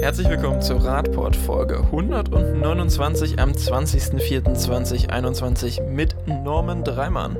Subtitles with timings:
[0.00, 7.36] Herzlich willkommen zur Radport Folge 129 am 20.04.2021 mit Norman Dreimann.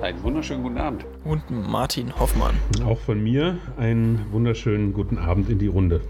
[0.00, 1.04] Einen wunderschönen guten Abend.
[1.24, 2.54] Und Martin Hoffmann.
[2.86, 6.00] Auch von mir einen wunderschönen guten Abend in die Runde.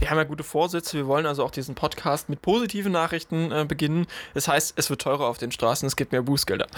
[0.00, 0.98] Wir haben ja gute Vorsätze.
[0.98, 4.06] Wir wollen also auch diesen Podcast mit positiven Nachrichten äh, beginnen.
[4.34, 6.66] Das heißt, es wird teurer auf den Straßen, es gibt mehr Bußgelder.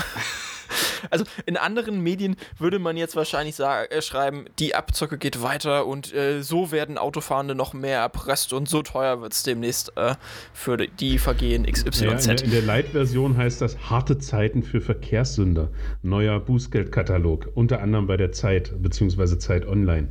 [1.11, 5.87] also in anderen Medien würde man jetzt wahrscheinlich sagen, äh, schreiben, die Abzocke geht weiter
[5.87, 10.15] und äh, so werden Autofahrende noch mehr erpresst und so teuer wird es demnächst äh,
[10.53, 12.01] für die Vergehen XYZ.
[12.01, 15.71] Ja, in, der, der Light-Version heißt das harte Zeiten für Verkehrssünder.
[16.03, 19.39] Neuer Bußgeldkatalog, unter anderem bei der Zeit bzw.
[19.39, 20.09] Zeit Online.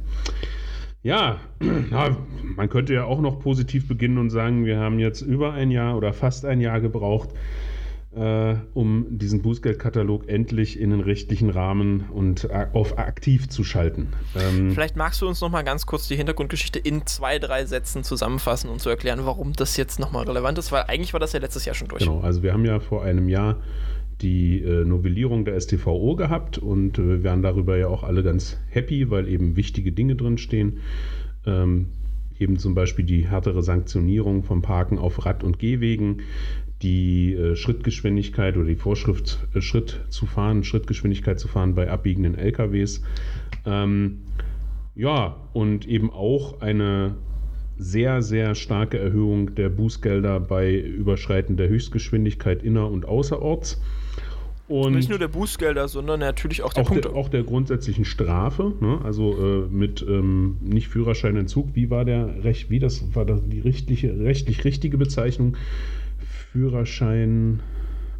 [1.03, 1.39] Ja,
[1.91, 2.17] ja,
[2.55, 5.95] man könnte ja auch noch positiv beginnen und sagen, wir haben jetzt über ein Jahr
[5.95, 7.29] oder fast ein Jahr gebraucht,
[8.15, 14.07] äh, um diesen Bußgeldkatalog endlich in den rechtlichen Rahmen und auf aktiv zu schalten.
[14.35, 18.03] Ähm, Vielleicht magst du uns noch mal ganz kurz die Hintergrundgeschichte in zwei, drei Sätzen
[18.03, 21.33] zusammenfassen und zu erklären, warum das jetzt noch mal relevant ist, weil eigentlich war das
[21.33, 22.03] ja letztes Jahr schon durch.
[22.03, 23.57] Genau, also wir haben ja vor einem Jahr
[24.21, 28.57] die äh, Novellierung der STVO gehabt und äh, wir waren darüber ja auch alle ganz
[28.69, 30.79] happy, weil eben wichtige Dinge drinstehen.
[31.45, 31.87] Ähm,
[32.39, 36.21] eben zum Beispiel die härtere Sanktionierung vom Parken auf Rad- und Gehwegen,
[36.81, 42.35] die äh, Schrittgeschwindigkeit oder die Vorschrift, äh, Schritt zu fahren, Schrittgeschwindigkeit zu fahren bei abbiegenden
[42.35, 43.01] LKWs.
[43.65, 44.19] Ähm,
[44.95, 47.15] ja, und eben auch eine
[47.77, 53.81] sehr, sehr starke Erhöhung der Bußgelder bei Überschreiten der Höchstgeschwindigkeit inner- und außerorts.
[54.67, 57.09] Und Nicht nur der Bußgelder, sondern natürlich auch der auch Punkte.
[57.09, 58.99] Der, auch der grundsätzlichen Strafe, ne?
[59.03, 61.69] also äh, mit ähm, nicht Führerscheinentzug.
[61.73, 65.55] Wie war der Recht, wie das war das die rechtliche, rechtlich richtige Bezeichnung?
[66.51, 67.61] Führerschein,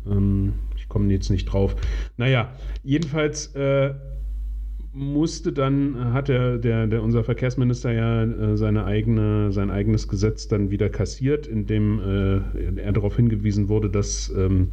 [0.05, 1.75] ähm, ich komme jetzt nicht drauf.
[2.17, 3.93] Naja, jedenfalls äh,
[4.93, 10.47] musste dann, hat der, der, der unser Verkehrsminister ja äh, seine eigene, sein eigenes Gesetz
[10.47, 14.71] dann wieder kassiert, indem äh, er darauf hingewiesen wurde, dass ähm,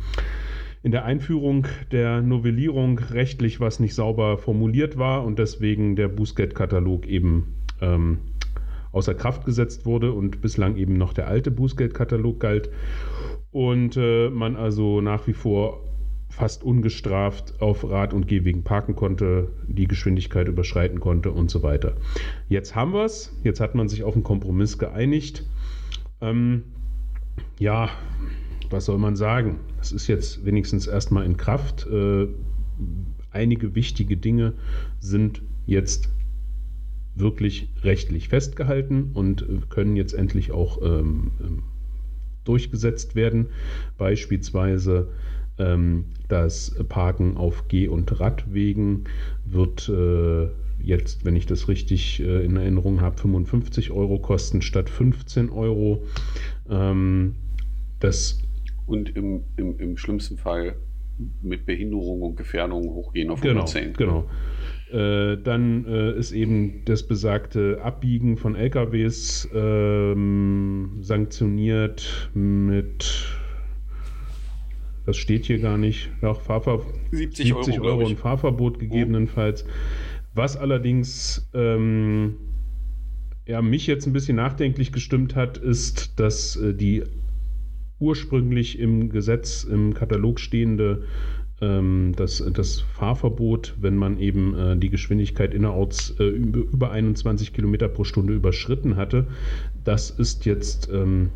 [0.83, 7.07] in der Einführung der Novellierung rechtlich was nicht sauber formuliert war und deswegen der Bußgeldkatalog
[7.07, 8.19] eben ähm,
[8.93, 12.70] außer Kraft gesetzt wurde und bislang eben noch der alte Bußgeldkatalog galt
[13.55, 15.85] und äh, man also nach wie vor
[16.29, 21.95] fast ungestraft auf Rad- und Gehwegen parken konnte, die Geschwindigkeit überschreiten konnte und so weiter.
[22.48, 25.48] Jetzt haben wir es, jetzt hat man sich auf einen Kompromiss geeinigt.
[26.20, 26.64] Ähm,
[27.61, 27.91] ja,
[28.70, 29.61] was soll man sagen?
[29.81, 31.87] Es ist jetzt wenigstens erstmal in Kraft.
[31.87, 32.27] Äh,
[33.31, 34.55] einige wichtige Dinge
[34.98, 36.13] sind jetzt
[37.14, 41.63] wirklich rechtlich festgehalten und können jetzt endlich auch ähm, ähm
[42.45, 43.47] durchgesetzt werden.
[43.99, 45.09] Beispielsweise
[45.59, 49.05] ähm, das Parken auf Geh- und Radwegen
[49.45, 50.49] wird äh,
[50.83, 56.05] jetzt, wenn ich das richtig äh, in Erinnerung habe, 55 Euro kosten statt 15 Euro.
[56.69, 57.37] Ähm,
[58.01, 58.41] das
[58.87, 60.77] und im, im, im schlimmsten Fall
[61.41, 63.95] mit Behinderung und Gefährdung hochgehen auf genau, 110.
[63.95, 64.29] Genau.
[64.95, 73.27] Äh, dann äh, ist eben das besagte Abbiegen von LKWs ähm, sanktioniert mit,
[75.05, 79.65] das steht hier gar nicht, auch Fahrver 70, 70 Euro, Euro und Fahrverbot gegebenenfalls.
[80.33, 82.37] Was allerdings ähm,
[83.49, 87.03] ja, mich jetzt ein bisschen nachdenklich gestimmt hat, ist, dass äh, die
[87.99, 91.03] ursprünglich im Gesetz, im Katalog stehende
[91.61, 97.89] ähm, das, das Fahrverbot, wenn man eben äh, die Geschwindigkeit innerorts äh, über 21 Kilometer
[97.89, 99.27] pro Stunde überschritten hatte,
[99.85, 101.31] das ist jetzt ähm,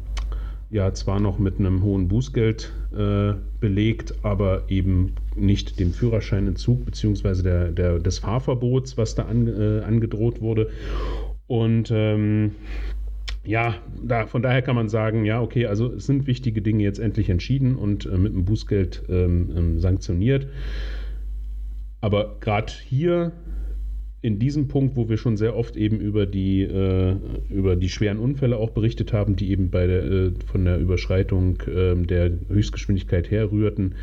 [0.71, 7.43] ja zwar noch mit einem hohen Bußgeld äh, belegt, aber eben nicht dem Führerscheinentzug bzw.
[7.43, 10.71] Der, der, des Fahrverbots, was da an, äh, angedroht wurde.
[11.47, 12.53] Und ähm,
[13.45, 16.99] ja, da, von daher kann man sagen, ja, okay, also es sind wichtige Dinge jetzt
[16.99, 20.49] endlich entschieden und äh, mit dem Bußgeld ähm, ähm, sanktioniert.
[22.01, 23.33] Aber gerade hier
[24.21, 27.15] in diesem Punkt, wo wir schon sehr oft eben über die, äh,
[27.49, 31.63] über die schweren Unfälle auch berichtet haben, die eben bei der, äh, von der Überschreitung
[31.63, 33.95] äh, der Höchstgeschwindigkeit herrührten,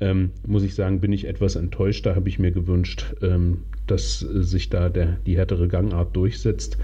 [0.00, 2.04] ähm, muss ich sagen, bin ich etwas enttäuscht.
[2.04, 6.76] Da habe ich mir gewünscht, ähm, dass sich da der, die härtere Gangart durchsetzt.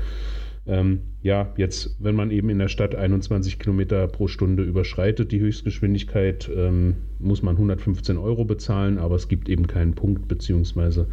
[0.69, 5.41] Ähm, ja, jetzt, wenn man eben in der Stadt 21 Kilometer pro Stunde überschreitet, die
[5.41, 11.09] Höchstgeschwindigkeit, ähm, muss man 115 Euro bezahlen, aber es gibt eben keinen Punkt beziehungsweise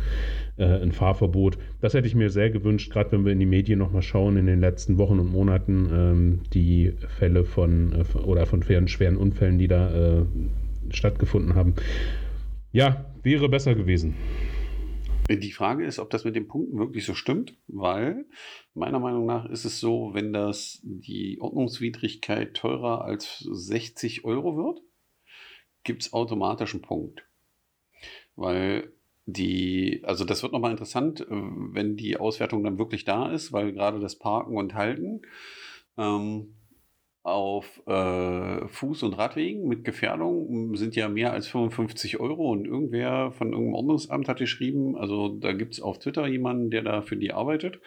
[0.57, 1.57] äh, ein Fahrverbot.
[1.80, 4.46] Das hätte ich mir sehr gewünscht, gerade wenn wir in die Medien nochmal schauen, in
[4.46, 9.58] den letzten Wochen und Monaten, ähm, die Fälle von äh, oder von schweren, schweren Unfällen,
[9.58, 10.25] die da äh,
[10.90, 11.75] stattgefunden haben.
[12.74, 14.16] Ja, wäre besser gewesen.
[15.30, 18.25] Die Frage ist, ob das mit den Punkten wirklich so stimmt, weil
[18.75, 24.81] meiner Meinung nach ist es so, wenn das die Ordnungswidrigkeit teurer als 60 Euro wird,
[25.83, 27.25] gibt es automatisch einen Punkt.
[28.36, 28.92] Weil
[29.25, 33.72] die, also das wird nochmal interessant, äh, wenn die Auswertung dann wirklich da ist, weil
[33.74, 35.24] gerade das Parken und Halten
[35.98, 36.56] ähm,
[37.25, 42.51] auf äh, Fuß- und Radwegen mit Gefährdung sind ja mehr als 55 Euro.
[42.51, 46.83] Und irgendwer von irgendeinem Ordnungsamt hat geschrieben, also da gibt es auf Twitter jemanden, der
[46.83, 47.80] da für die arbeitet.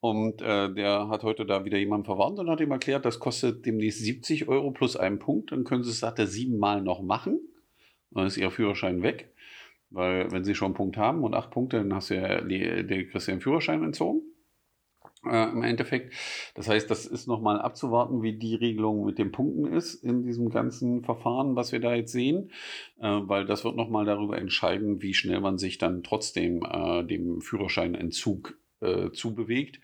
[0.00, 3.64] Und äh, der hat heute da wieder jemanden verwarnt und hat ihm erklärt, das kostet
[3.64, 7.38] demnächst 70 Euro plus einen Punkt, dann können sie es, sagt er, siebenmal noch machen,
[8.10, 9.32] dann ist ihr Führerschein weg,
[9.90, 12.84] weil wenn sie schon einen Punkt haben und acht Punkte, dann hast du ja die,
[12.84, 14.22] die kriegst du den Führerschein entzogen
[15.28, 16.14] äh, im Endeffekt.
[16.54, 20.50] Das heißt, das ist nochmal abzuwarten, wie die Regelung mit den Punkten ist in diesem
[20.50, 22.50] ganzen Verfahren, was wir da jetzt sehen,
[23.00, 27.40] äh, weil das wird nochmal darüber entscheiden, wie schnell man sich dann trotzdem äh, dem
[27.40, 29.80] Führerscheinentzug äh, zubewegt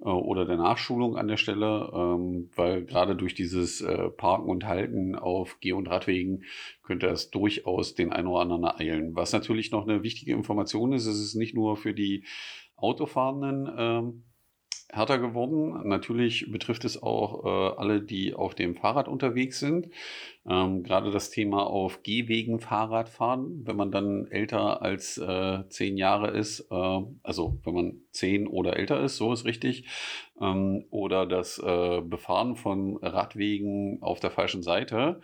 [0.00, 4.66] äh, oder der Nachschulung an der Stelle, ähm, weil gerade durch dieses äh, Parken und
[4.66, 6.44] Halten auf Geh- und Radwegen
[6.82, 9.16] könnte das durchaus den einen oder anderen ereilen.
[9.16, 12.24] Was natürlich noch eine wichtige Information ist, ist es nicht nur für die
[12.76, 14.24] Autofahrenden ähm,
[14.90, 15.86] härter geworden.
[15.86, 19.88] Natürlich betrifft es auch äh, alle, die auf dem Fahrrad unterwegs sind.
[20.46, 25.98] Ähm, Gerade das Thema auf Gehwegen Fahrrad fahren, wenn man dann älter als äh, zehn
[25.98, 29.86] Jahre ist, äh, also wenn man zehn oder älter ist, so ist richtig,
[30.40, 35.20] ähm, oder das äh, Befahren von Radwegen auf der falschen Seite,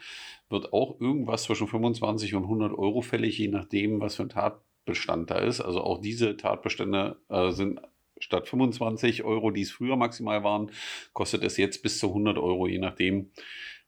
[0.51, 5.31] wird auch irgendwas zwischen 25 und 100 Euro fällig, je nachdem, was für ein Tatbestand
[5.31, 5.63] da ist.
[5.63, 7.81] Also auch diese Tatbestände äh, sind
[8.25, 10.71] statt 25 Euro, die es früher maximal waren,
[11.13, 13.31] kostet es jetzt bis zu 100 Euro, je nachdem,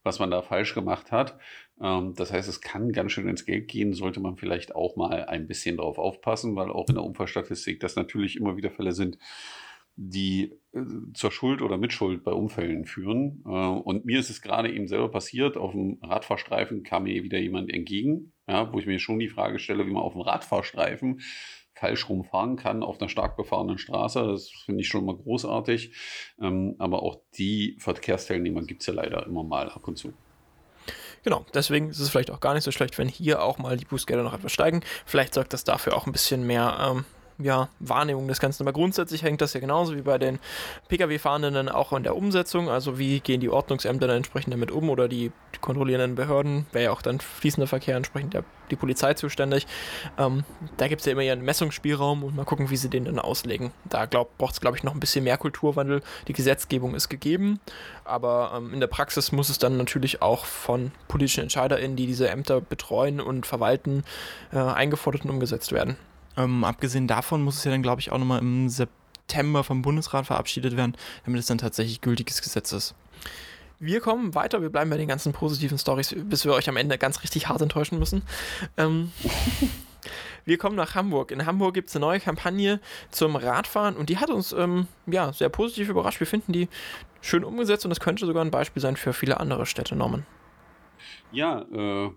[0.03, 1.39] was man da falsch gemacht hat.
[1.81, 5.25] Ähm, das heißt, es kann ganz schön ins Geld gehen, sollte man vielleicht auch mal
[5.25, 9.17] ein bisschen darauf aufpassen, weil auch in der Unfallstatistik das natürlich immer wieder Fälle sind,
[9.95, 10.81] die äh,
[11.15, 13.43] zur Schuld oder Mitschuld bei Unfällen führen.
[13.43, 17.39] Äh, und mir ist es gerade eben selber passiert, auf dem Radfahrstreifen kam mir wieder
[17.39, 21.21] jemand entgegen, ja, wo ich mir schon die Frage stelle, wie man auf dem Radfahrstreifen
[21.79, 24.25] falsch rumfahren kann auf einer stark befahrenen Straße.
[24.27, 25.93] Das finde ich schon mal großartig.
[26.41, 30.13] Ähm, aber auch die Verkehrsteilnehmer gibt es ja leider immer mal ab und zu.
[31.23, 33.85] Genau, deswegen ist es vielleicht auch gar nicht so schlecht, wenn hier auch mal die
[33.85, 34.81] Bußgelder noch etwas steigen.
[35.05, 37.05] Vielleicht sorgt das dafür auch ein bisschen mehr ähm,
[37.39, 38.63] ja, Wahrnehmung des Ganzen.
[38.63, 40.39] Aber grundsätzlich hängt das ja genauso wie bei den
[40.89, 42.69] Pkw-Fahrenden auch in der Umsetzung.
[42.69, 46.85] Also wie gehen die Ordnungsämter dann entsprechend damit um oder die, die kontrollierenden Behörden, wäre
[46.85, 49.67] ja auch dann fließender Verkehr entsprechend der, die Polizei zuständig.
[50.17, 50.43] Ähm,
[50.77, 53.71] da gibt es ja immer ihren Messungsspielraum und mal gucken, wie sie den dann auslegen.
[53.85, 56.01] Da braucht es, glaube ich, noch ein bisschen mehr Kulturwandel.
[56.27, 57.59] Die Gesetzgebung ist gegeben,
[58.03, 62.29] aber ähm, in der Praxis muss es dann natürlich auch von politischen EntscheiderInnen, die diese
[62.29, 64.03] Ämter betreuen und verwalten,
[64.51, 65.97] äh, eingefordert und umgesetzt werden.
[66.37, 70.27] Ähm, abgesehen davon muss es ja dann, glaube ich, auch nochmal im September vom Bundesrat
[70.27, 70.95] verabschiedet werden,
[71.25, 72.95] damit es dann tatsächlich gültiges Gesetz ist.
[73.79, 76.97] Wir kommen weiter, wir bleiben bei den ganzen positiven Stories, bis wir euch am Ende
[76.97, 78.23] ganz richtig hart enttäuschen müssen.
[78.75, 79.11] Ähm,
[80.45, 81.31] wir kommen nach Hamburg.
[81.31, 82.79] In Hamburg gibt es eine neue Kampagne
[83.11, 86.19] zum Radfahren und die hat uns ähm, ja, sehr positiv überrascht.
[86.19, 86.69] Wir finden die
[87.21, 90.25] schön umgesetzt und das könnte sogar ein Beispiel sein für viele andere Städte, Norman.
[91.31, 92.09] Ja, äh,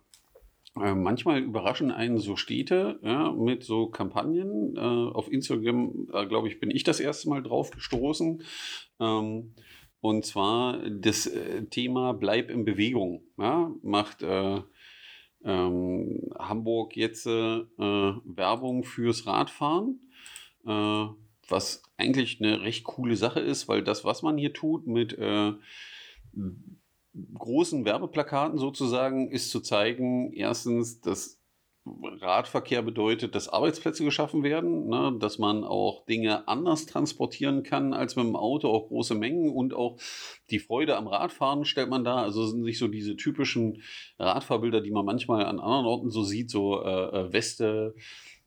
[0.77, 4.77] äh, manchmal überraschen einen so Städte ja, mit so Kampagnen.
[4.77, 8.43] Äh, auf Instagram, äh, glaube ich, bin ich das erste Mal drauf gestoßen.
[9.01, 9.55] Ähm,
[10.01, 13.25] und zwar das äh, Thema Bleib in Bewegung.
[13.37, 14.61] Ja, macht äh,
[15.43, 19.99] ähm, Hamburg jetzt Werbung fürs Radfahren.
[20.63, 25.19] was eigentlich eine recht coole Sache ist, weil das, was man hier tut mit
[27.35, 31.41] großen Werbeplakaten sozusagen ist zu zeigen, erstens, dass
[31.87, 38.17] Radverkehr bedeutet, dass Arbeitsplätze geschaffen werden, ne, dass man auch Dinge anders transportieren kann als
[38.17, 39.99] mit dem Auto, auch große Mengen und auch
[40.51, 42.17] die Freude am Radfahren stellt man da.
[42.17, 43.83] Also sind nicht so diese typischen
[44.19, 47.95] Radfahrbilder, die man manchmal an anderen Orten so sieht, so äh, äh Weste,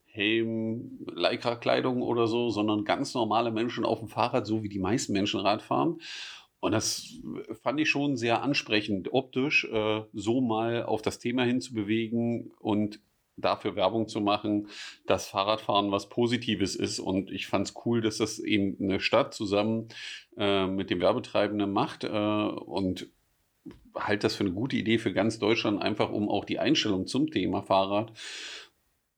[0.06, 5.12] Helm, Lycra-Kleidung oder so, sondern ganz normale Menschen auf dem Fahrrad, so wie die meisten
[5.12, 5.98] Menschen Rad fahren.
[6.64, 7.20] Und das
[7.62, 13.00] fand ich schon sehr ansprechend, optisch äh, so mal auf das Thema hinzubewegen und
[13.36, 14.68] dafür Werbung zu machen,
[15.04, 17.00] dass Fahrradfahren was Positives ist.
[17.00, 19.88] Und ich fand es cool, dass das eben eine Stadt zusammen
[20.38, 23.08] äh, mit dem Werbetreibenden macht äh, und
[23.94, 27.30] halt das für eine gute Idee für ganz Deutschland, einfach um auch die Einstellung zum
[27.30, 28.14] Thema Fahrrad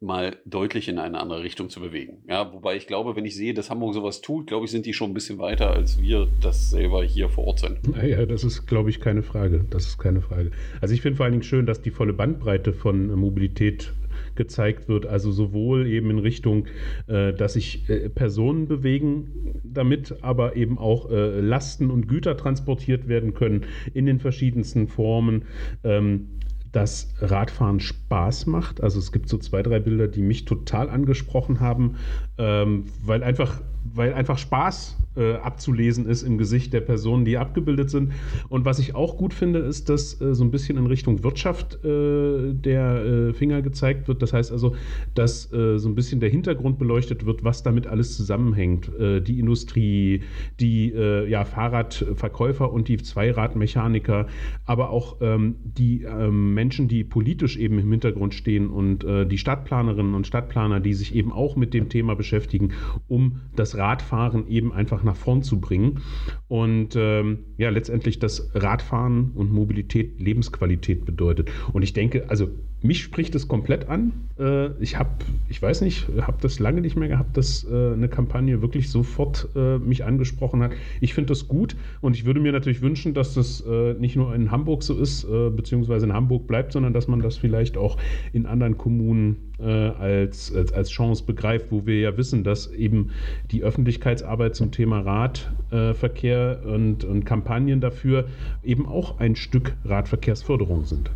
[0.00, 2.19] mal deutlich in eine andere Richtung zu bewegen.
[2.29, 4.93] Ja, wobei ich glaube, wenn ich sehe, dass Hamburg sowas tut, glaube ich, sind die
[4.93, 7.97] schon ein bisschen weiter, als wir das selber hier vor Ort sind.
[7.97, 9.65] Naja, das ist, glaube ich, keine Frage.
[9.71, 10.50] Das ist keine Frage.
[10.83, 13.95] Also ich finde vor allen Dingen schön, dass die volle Bandbreite von Mobilität
[14.35, 15.07] gezeigt wird.
[15.07, 16.67] Also sowohl eben in Richtung,
[17.07, 23.09] äh, dass sich äh, Personen bewegen damit, aber eben auch äh, Lasten und Güter transportiert
[23.09, 23.62] werden können
[23.95, 25.47] in den verschiedensten Formen.
[25.85, 26.29] Ähm,
[26.76, 28.83] dass Radfahren Spaß macht.
[28.83, 31.97] Also es gibt so zwei, drei Bilder, die mich total angesprochen haben,
[32.37, 33.62] ähm, weil einfach
[33.95, 38.12] weil einfach Spaß äh, abzulesen ist im Gesicht der Personen, die abgebildet sind.
[38.49, 41.83] Und was ich auch gut finde, ist, dass äh, so ein bisschen in Richtung Wirtschaft
[41.85, 44.23] äh, der äh, Finger gezeigt wird.
[44.23, 44.75] Das heißt also,
[45.14, 48.90] dass äh, so ein bisschen der Hintergrund beleuchtet wird, was damit alles zusammenhängt.
[48.99, 50.23] Äh, die Industrie,
[50.61, 54.26] die ja, Fahrradverkäufer und die Zweiradmechaniker,
[54.64, 60.15] aber auch ähm, die ähm, Menschen, die politisch eben im Hintergrund stehen und die Stadtplanerinnen
[60.15, 62.73] und Stadtplaner, die sich eben auch mit dem Thema beschäftigen,
[63.07, 66.01] um das Radfahren eben einfach nach vorn zu bringen.
[66.49, 71.53] Und ähm, ja, letztendlich das Radfahren und Mobilität Lebensqualität bedeutet.
[71.73, 72.49] Und ich denke, also
[72.83, 74.12] mich spricht es komplett an.
[74.38, 75.11] Äh, ich habe,
[75.49, 79.49] ich weiß nicht, habe das lange nicht mehr gehabt, dass äh, eine Kampagne wirklich sofort
[79.56, 80.73] äh, mich angesprochen hat.
[81.00, 83.64] Ich finde das gut und ich würde mir natürlich wünschen, dass das
[83.99, 87.76] nicht nur in Hamburg so ist, beziehungsweise in Hamburg bleibt, sondern dass man das vielleicht
[87.76, 87.97] auch
[88.33, 93.11] in anderen Kommunen als, als, als Chance begreift, wo wir ja wissen, dass eben
[93.50, 98.26] die Öffentlichkeitsarbeit zum Thema Radverkehr und, und Kampagnen dafür
[98.62, 101.11] eben auch ein Stück Radverkehrsförderung sind.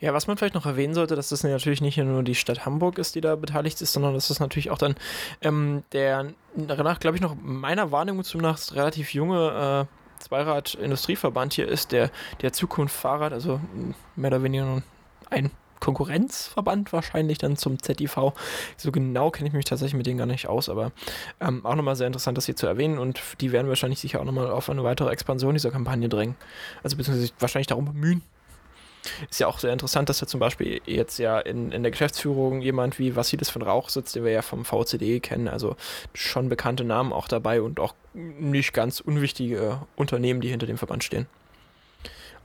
[0.00, 2.98] Ja, was man vielleicht noch erwähnen sollte, dass das natürlich nicht nur die Stadt Hamburg
[2.98, 4.96] ist, die da beteiligt ist, sondern dass das natürlich auch dann
[5.40, 11.92] ähm, der, danach glaube ich noch meiner Wahrnehmung zumindest relativ junge äh, Zweirad-Industrieverband hier ist,
[11.92, 12.10] der,
[12.40, 13.60] der Zukunft Fahrrad, also
[14.16, 14.82] mehr oder weniger
[15.30, 18.32] ein Konkurrenzverband wahrscheinlich dann zum ZIV.
[18.76, 20.92] So genau kenne ich mich tatsächlich mit denen gar nicht aus, aber
[21.40, 24.24] ähm, auch nochmal sehr interessant, das hier zu erwähnen und die werden wahrscheinlich sicher auch
[24.24, 26.36] nochmal auf eine weitere Expansion dieser Kampagne drängen.
[26.82, 28.22] Also beziehungsweise wahrscheinlich darum bemühen,
[29.30, 32.60] ist ja auch sehr interessant, dass da zum Beispiel jetzt ja in, in der Geschäftsführung
[32.60, 35.76] jemand wie Vassilis von Rauch sitzt, den wir ja vom VCD kennen, also
[36.12, 41.04] schon bekannte Namen auch dabei und auch nicht ganz unwichtige Unternehmen, die hinter dem Verband
[41.04, 41.26] stehen.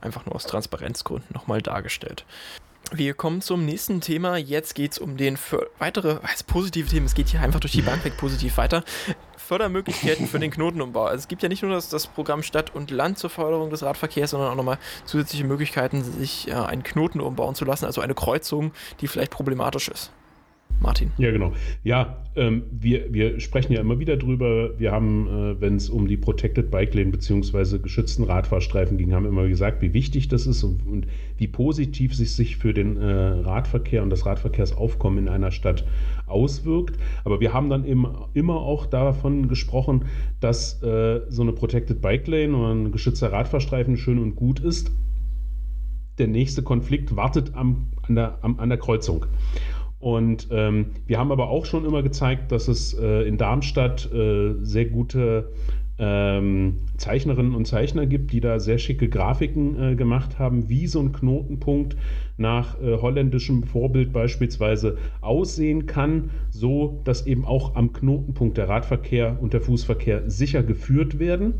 [0.00, 2.24] Einfach nur aus Transparenzgründen nochmal dargestellt.
[2.92, 4.36] Wir kommen zum nächsten Thema.
[4.36, 7.82] Jetzt geht es um den für weitere, positive Themen, es geht hier einfach durch die
[7.82, 8.82] Bank weg positiv weiter.
[9.50, 11.06] Fördermöglichkeiten für den Knotenumbau.
[11.06, 13.82] Also es gibt ja nicht nur das, das Programm Stadt und Land zur Förderung des
[13.82, 18.14] Radverkehrs, sondern auch nochmal zusätzliche Möglichkeiten, sich äh, einen Knoten umbauen zu lassen, also eine
[18.14, 20.12] Kreuzung, die vielleicht problematisch ist.
[20.80, 21.12] Martin.
[21.18, 21.52] Ja, genau.
[21.84, 24.78] Ja, ähm, wir, wir sprechen ja immer wieder drüber.
[24.78, 27.78] Wir haben, äh, wenn es um die Protected Bike Lane bzw.
[27.78, 31.06] geschützten Radfahrstreifen ging, haben immer gesagt, wie wichtig das ist und, und
[31.36, 35.84] wie positiv sich sich für den äh, Radverkehr und das Radverkehrsaufkommen in einer Stadt
[36.26, 36.98] auswirkt.
[37.24, 40.06] Aber wir haben dann eben immer auch davon gesprochen,
[40.40, 44.92] dass äh, so eine Protected Bike Lane oder ein geschützter Radfahrstreifen schön und gut ist.
[46.18, 49.26] Der nächste Konflikt wartet am, an, der, am, an der Kreuzung.
[50.00, 54.54] Und ähm, wir haben aber auch schon immer gezeigt, dass es äh, in Darmstadt äh,
[54.62, 55.52] sehr gute
[55.98, 60.98] ähm, Zeichnerinnen und Zeichner gibt, die da sehr schicke Grafiken äh, gemacht haben, wie so
[61.00, 61.96] ein Knotenpunkt
[62.38, 69.36] nach äh, holländischem Vorbild beispielsweise aussehen kann, so dass eben auch am Knotenpunkt der Radverkehr
[69.42, 71.54] und der Fußverkehr sicher geführt werden.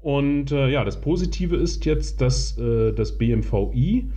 [0.00, 4.10] Und äh, ja, das Positive ist jetzt, dass äh, das BMVI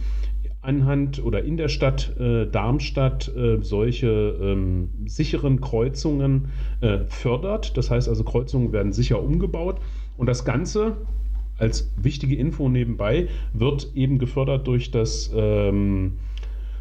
[0.64, 4.08] anhand oder in der Stadt äh, Darmstadt äh, solche
[4.42, 6.50] ähm, sicheren Kreuzungen
[6.82, 7.78] äh, fördert.
[7.78, 9.80] Das heißt also, Kreuzungen werden sicher umgebaut
[10.18, 10.98] und das Ganze
[11.58, 16.14] als wichtige Info nebenbei wird eben gefördert durch das ähm,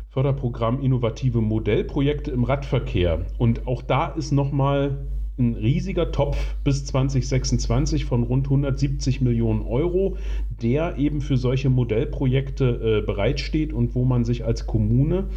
[0.08, 3.26] Förderprogramm Innovative Modellprojekte im Radverkehr.
[3.38, 5.06] Und auch da ist nochmal
[5.38, 10.16] ein riesiger Topf bis 2026 von rund 170 Millionen Euro,
[10.62, 15.28] der eben für solche Modellprojekte äh, bereitsteht und wo man sich als Kommune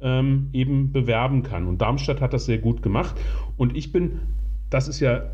[0.00, 1.66] ähm, eben bewerben kann.
[1.66, 3.16] Und Darmstadt hat das sehr gut gemacht.
[3.56, 4.20] Und ich bin,
[4.68, 5.30] das ist ja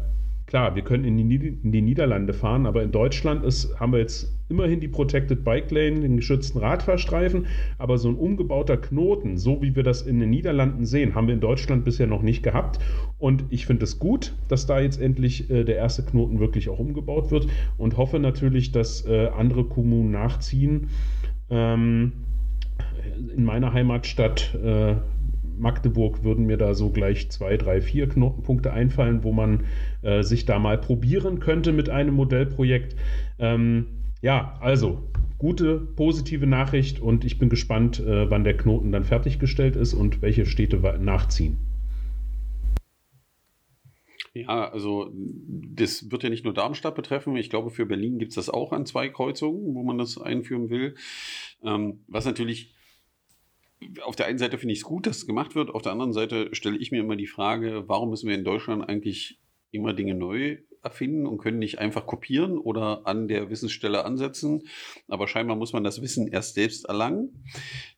[0.53, 4.01] Klar, wir können in die, in die, Niederlande fahren, aber in Deutschland ist, haben wir
[4.01, 7.47] jetzt immerhin die Protected Bike Lane, den geschützten Radfahrstreifen,
[7.79, 11.33] aber so ein umgebauter Knoten, so wie wir das in den Niederlanden sehen, haben wir
[11.33, 12.81] in Deutschland bisher noch nicht gehabt.
[13.17, 16.79] Und ich finde es gut, dass da jetzt endlich äh, der erste Knoten wirklich auch
[16.79, 17.47] umgebaut wird
[17.79, 20.91] und hoffe natürlich, dass äh, andere Kommunen nachziehen.
[21.49, 22.13] Ähm,
[23.35, 24.97] in meiner Heimatstadt äh,
[25.59, 29.65] Magdeburg würden mir da so gleich zwei, drei, vier Knotenpunkte einfallen, wo man
[30.03, 32.97] äh, sich da mal probieren könnte mit einem Modellprojekt.
[33.39, 33.87] Ähm,
[34.21, 39.77] ja, also gute, positive Nachricht und ich bin gespannt, äh, wann der Knoten dann fertiggestellt
[39.77, 41.59] ist und welche Städte nachziehen.
[44.35, 47.37] Ja, also das wird ja nicht nur Darmstadt betreffen.
[47.37, 50.71] Ich glaube, für Berlin gibt es das auch an zwei Kreuzungen, wo man das einführen
[50.71, 50.95] will.
[51.63, 52.73] Ähm, was natürlich
[54.03, 56.13] auf der einen Seite finde ich es gut, dass es gemacht wird, auf der anderen
[56.13, 60.15] Seite stelle ich mir immer die Frage, warum müssen wir in Deutschland eigentlich immer Dinge
[60.15, 64.65] neu erfinden und können nicht einfach kopieren oder an der Wissensstelle ansetzen.
[65.09, 67.45] Aber scheinbar muss man das Wissen erst selbst erlangen,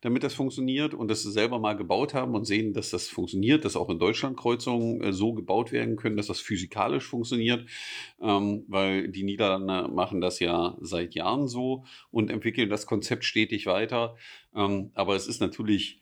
[0.01, 3.75] damit das funktioniert und das selber mal gebaut haben und sehen, dass das funktioniert, dass
[3.75, 7.67] auch in Deutschland Kreuzungen äh, so gebaut werden können, dass das physikalisch funktioniert,
[8.21, 13.65] ähm, weil die Niederlande machen das ja seit Jahren so und entwickeln das Konzept stetig
[13.65, 14.15] weiter.
[14.55, 15.99] Ähm, aber es ist natürlich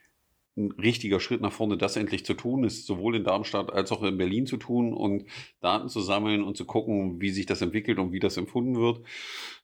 [0.56, 4.04] ein richtiger Schritt nach vorne, das endlich zu tun, ist sowohl in Darmstadt als auch
[4.04, 5.26] in Berlin zu tun und
[5.62, 9.02] Daten zu sammeln und zu gucken, wie sich das entwickelt und wie das empfunden wird.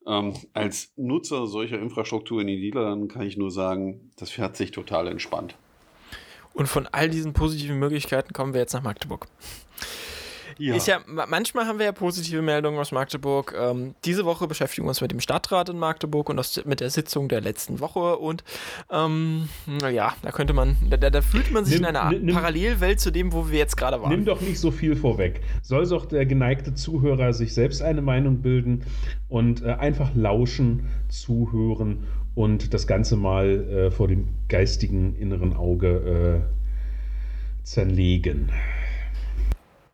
[0.08, 4.72] Ähm, als Nutzer solcher Infrastruktur in den Niederlanden kann ich nur sagen, das fährt sich
[4.72, 5.56] total entspannt.
[6.54, 9.28] Und von all diesen positiven Möglichkeiten kommen wir jetzt nach Magdeburg.
[10.60, 10.76] Ja.
[10.76, 13.56] Ist ja, manchmal haben wir ja positive Meldungen aus Magdeburg.
[13.58, 16.90] Ähm, diese Woche beschäftigen wir uns mit dem Stadtrat in Magdeburg und aus, mit der
[16.90, 18.18] Sitzung der letzten Woche.
[18.18, 18.44] Und
[18.92, 19.48] ähm,
[19.90, 23.12] ja, da könnte man, da, da fühlt man sich nimm, in einer nimm, Parallelwelt zu
[23.12, 24.10] dem, wo wir jetzt gerade waren.
[24.10, 25.42] Nimm doch nicht so viel vorweg.
[25.62, 28.84] Soll doch der geneigte Zuhörer sich selbst eine Meinung bilden
[29.30, 32.04] und äh, einfach lauschen, zuhören
[32.36, 38.52] und das Ganze mal äh, vor dem geistigen inneren Auge äh, zerlegen.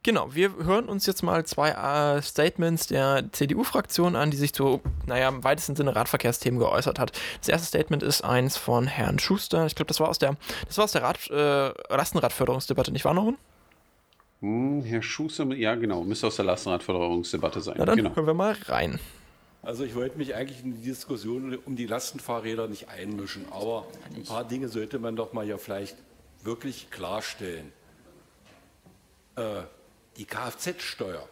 [0.06, 4.80] Genau, wir hören uns jetzt mal zwei äh, Statements der CDU-Fraktion an, die sich zu,
[5.08, 7.12] naja, im weitesten Sinne Radverkehrsthemen geäußert hat.
[7.40, 9.66] Das erste Statement ist eins von Herrn Schuster.
[9.66, 13.16] Ich glaube, das war aus der, das war aus der Rad, äh, Lastenradförderungsdebatte, nicht wahr,
[13.16, 13.36] Norun?
[14.42, 17.74] Hm, Herr Schuster, ja genau, müsste aus der Lastenradförderungsdebatte sein.
[17.80, 18.16] Na dann genau.
[18.16, 19.00] hören wir mal rein.
[19.64, 24.24] Also ich wollte mich eigentlich in die Diskussion um die Lastenfahrräder nicht einmischen, aber ein
[24.24, 25.98] paar Dinge sollte man doch mal hier vielleicht
[26.44, 27.74] wirklich klarstellen.
[29.36, 29.64] Äh,
[30.18, 31.28] die Kfz-Steuer,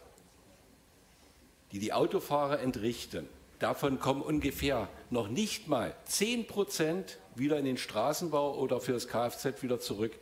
[1.71, 3.27] die die Autofahrer entrichten,
[3.59, 9.07] davon kommen ungefähr noch nicht mal 10 Prozent wieder in den Straßenbau oder für das
[9.07, 10.13] Kfz wieder zurück.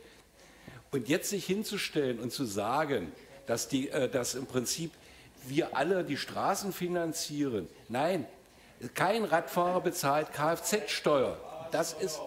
[0.90, 3.12] Und jetzt sich hinzustellen und zu sagen,
[3.46, 4.92] dass, die, äh, dass im Prinzip
[5.44, 7.68] wir alle die Straßen finanzieren.
[7.88, 8.26] Nein,
[8.94, 11.38] kein Radfahrer bezahlt Kfz-Steuer.
[11.70, 12.20] Das ist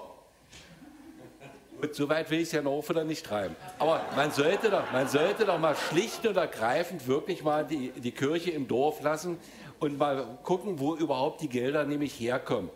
[1.93, 3.55] so weit will ich es ja noch wieder nicht treiben.
[3.77, 8.11] Aber man sollte, doch, man sollte doch mal schlicht und ergreifend wirklich mal die, die
[8.11, 9.37] Kirche im Dorf lassen
[9.79, 12.69] und mal gucken, wo überhaupt die Gelder nämlich herkommen.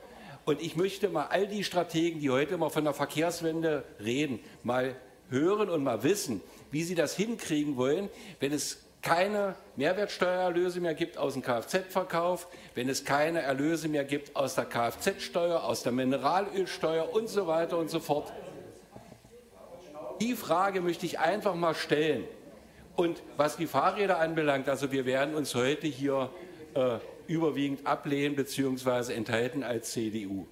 [0.46, 4.96] Und ich möchte mal all die Strategen, die heute immer von der Verkehrswende reden, mal
[5.30, 6.42] hören und mal wissen,
[6.72, 12.90] wie sie das hinkriegen wollen, wenn es keine Mehrwertsteuererlöse mehr gibt aus dem Kfz-Verkauf, wenn
[12.90, 17.90] es keine Erlöse mehr gibt aus der Kfz-Steuer, aus der Mineralölsteuer und so weiter und
[17.90, 18.34] so fort.
[20.22, 22.26] Die Frage möchte ich einfach mal stellen.
[22.96, 26.30] Und was die Fahrräder anbelangt, also wir werden uns heute hier
[26.74, 29.14] äh, überwiegend ablehnen bzw.
[29.14, 30.46] enthalten als CDU.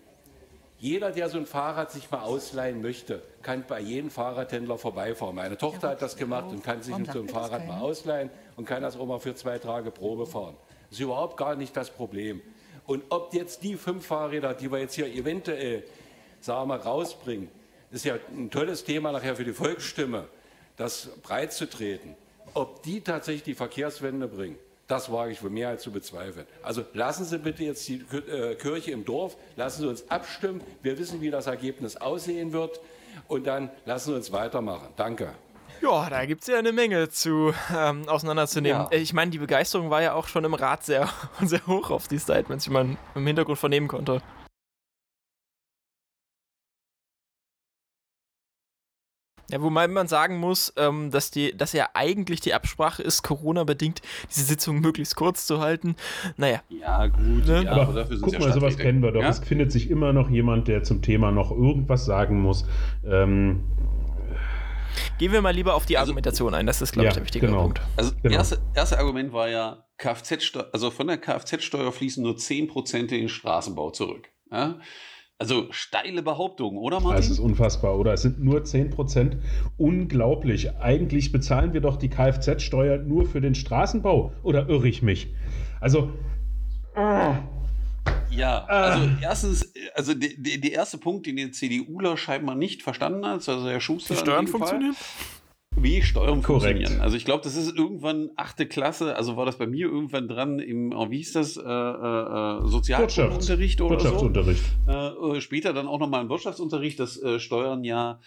[0.80, 5.36] Jeder, der so ein Fahrrad sich mal ausleihen möchte, kann bei jedem Fahrradhändler vorbeifahren.
[5.36, 8.84] Meine Tochter hat das gemacht und kann sich so ein Fahrrad mal ausleihen und kann
[8.84, 10.56] das auch mal für zwei Tage Probe fahren.
[10.90, 12.42] Das ist überhaupt gar nicht das Problem.
[12.86, 15.84] Und ob jetzt die fünf Fahrräder, die wir jetzt hier eventuell,
[16.40, 17.50] sagen wir, rausbringen,
[17.92, 20.28] ist ja ein tolles Thema nachher für die Volksstimme,
[20.76, 22.16] das breit zu treten.
[22.54, 26.46] Ob die tatsächlich die Verkehrswende bringen, das wage ich für mehr als zu bezweifeln.
[26.64, 30.62] Also lassen Sie bitte jetzt die äh, Kirche im Dorf, lassen Sie uns abstimmen.
[30.82, 32.80] Wir wissen, wie das Ergebnis aussehen wird.
[33.28, 34.88] Und dann lassen Sie uns weitermachen.
[34.96, 35.34] Danke.
[35.82, 38.88] Ja, da gibt es ja eine Menge zu ähm, auseinanderzunehmen.
[38.92, 38.98] Ja.
[38.98, 41.10] Ich meine, die Begeisterung war ja auch schon im Rat sehr,
[41.42, 44.22] sehr hoch auf die Statements, wie man im Hintergrund vernehmen konnte.
[49.50, 54.02] Ja, wobei man sagen muss, ähm, dass, die, dass ja eigentlich die Absprache ist, Corona-bedingt
[54.30, 55.96] diese Sitzung möglichst kurz zu halten.
[56.36, 56.62] Naja.
[56.70, 57.48] Ja, gut.
[57.48, 57.64] Ne?
[57.64, 59.22] Ja, aber, aber guck ja mal, sowas kennen wir doch.
[59.22, 59.30] Ja?
[59.30, 62.66] Es findet sich immer noch jemand, der zum Thema noch irgendwas sagen muss.
[63.06, 63.64] Ähm,
[65.18, 66.66] Gehen wir mal lieber auf die also, Argumentation ein.
[66.66, 67.64] Das ist, glaube ich, der wichtige genau.
[67.64, 67.82] Punkt.
[67.96, 68.36] Also, genau.
[68.36, 73.30] erste, erste Argument war ja, Kfz also von der Kfz-Steuer fließen nur 10% in den
[73.30, 74.30] Straßenbau zurück.
[74.52, 74.80] Ja?
[75.40, 77.18] Also steile Behauptung, oder Martin?
[77.18, 78.14] Das ist unfassbar, oder?
[78.14, 79.38] Es sind nur 10%.
[79.78, 80.76] Unglaublich.
[80.78, 84.34] Eigentlich bezahlen wir doch die Kfz-Steuer nur für den Straßenbau.
[84.42, 85.28] Oder irre ich mich?
[85.80, 86.12] Also.
[86.96, 87.36] Äh,
[88.32, 93.48] ja, also erstens, also der, der erste Punkt, den der CDUler scheinbar nicht verstanden hat,
[93.48, 94.16] also Herr Schuster.
[94.16, 94.96] Die Steuern funktionieren?
[95.82, 96.78] Wie Steuern Korrekt.
[96.78, 97.02] funktionieren.
[97.02, 100.60] Also ich glaube, das ist irgendwann achte Klasse, also war das bei mir irgendwann dran
[100.60, 104.64] im, oh, wie hieß das, äh, äh, Sozialunterricht oder Wirtschaftsunterricht.
[104.86, 105.36] so.
[105.36, 108.20] Äh, später dann auch nochmal im Wirtschaftsunterricht, dass äh, Steuern ja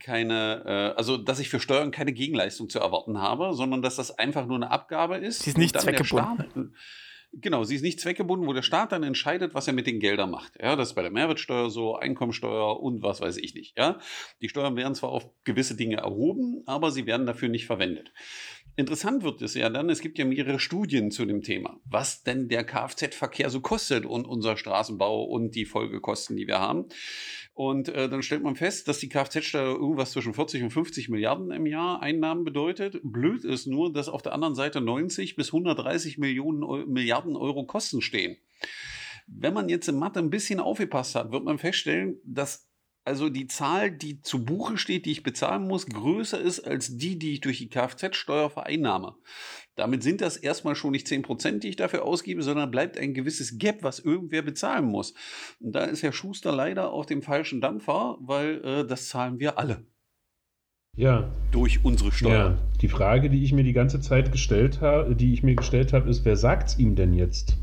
[0.00, 4.18] keine, äh, also dass ich für Steuern keine Gegenleistung zu erwarten habe, sondern dass das
[4.18, 5.44] einfach nur eine Abgabe ist.
[5.44, 6.74] Die ist nicht zweckgebunden
[7.40, 10.30] Genau, sie ist nicht zweckgebunden, wo der Staat dann entscheidet, was er mit den Geldern
[10.30, 10.52] macht.
[10.60, 13.76] Ja, das ist bei der Mehrwertsteuer so, Einkommensteuer und was weiß ich nicht.
[13.76, 13.98] Ja,
[14.40, 18.12] die Steuern werden zwar auf gewisse Dinge erhoben, aber sie werden dafür nicht verwendet.
[18.76, 22.48] Interessant wird es ja dann, es gibt ja mehrere Studien zu dem Thema, was denn
[22.48, 26.86] der Kfz-Verkehr so kostet und unser Straßenbau und die Folgekosten, die wir haben.
[27.54, 31.52] Und äh, dann stellt man fest, dass die Kfz-Steuer irgendwas zwischen 40 und 50 Milliarden
[31.52, 32.98] im Jahr Einnahmen bedeutet.
[33.04, 38.00] Blöd ist nur, dass auf der anderen Seite 90 bis 130 Millionen, Milliarden Euro Kosten
[38.00, 38.36] stehen.
[39.28, 42.63] Wenn man jetzt in Mathe ein bisschen aufgepasst hat, wird man feststellen, dass
[43.04, 47.18] also die Zahl, die zu Buche steht, die ich bezahlen muss, größer ist als die,
[47.18, 49.14] die ich durch die Kfz-Steuer vereinnahme.
[49.76, 53.58] Damit sind das erstmal schon nicht 10%, die ich dafür ausgebe, sondern bleibt ein gewisses
[53.58, 55.14] Gap, was irgendwer bezahlen muss.
[55.60, 59.58] Und da ist Herr Schuster leider auf dem falschen Dampfer, weil äh, das zahlen wir
[59.58, 59.84] alle.
[60.96, 61.30] Ja.
[61.50, 62.50] Durch unsere Steuer.
[62.50, 62.58] Ja.
[62.80, 66.08] Die Frage, die ich mir die ganze Zeit gestellt habe, die ich mir gestellt habe,
[66.08, 67.58] ist, wer sagt es ihm denn jetzt?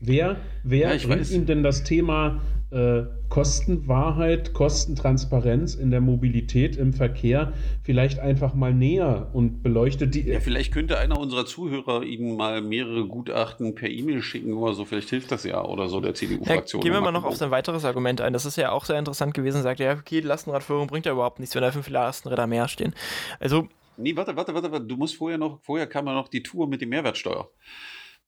[0.00, 6.92] Wer, wer ja, bringt ihm denn das Thema äh, Kostenwahrheit, Kostentransparenz in der Mobilität im
[6.92, 7.52] Verkehr
[7.82, 10.22] vielleicht einfach mal näher und beleuchtet die.
[10.22, 14.84] Ja, vielleicht könnte einer unserer Zuhörer Ihnen mal mehrere Gutachten per E-Mail schicken oder so.
[14.84, 16.80] Vielleicht hilft das ja oder so der CDU-Fraktion.
[16.80, 18.32] Ja, gehen wir mal noch auf sein weiteres Argument ein.
[18.32, 19.62] Das ist ja auch sehr interessant gewesen.
[19.62, 22.94] Sagt ja, okay, die Lastenradführung bringt ja überhaupt nichts, wenn da fünf Lastenräder mehr stehen.
[23.38, 23.68] Also.
[23.96, 24.86] Nee, warte, warte, warte, warte.
[24.86, 27.48] Du musst vorher noch, vorher kam ja noch die Tour mit der Mehrwertsteuer.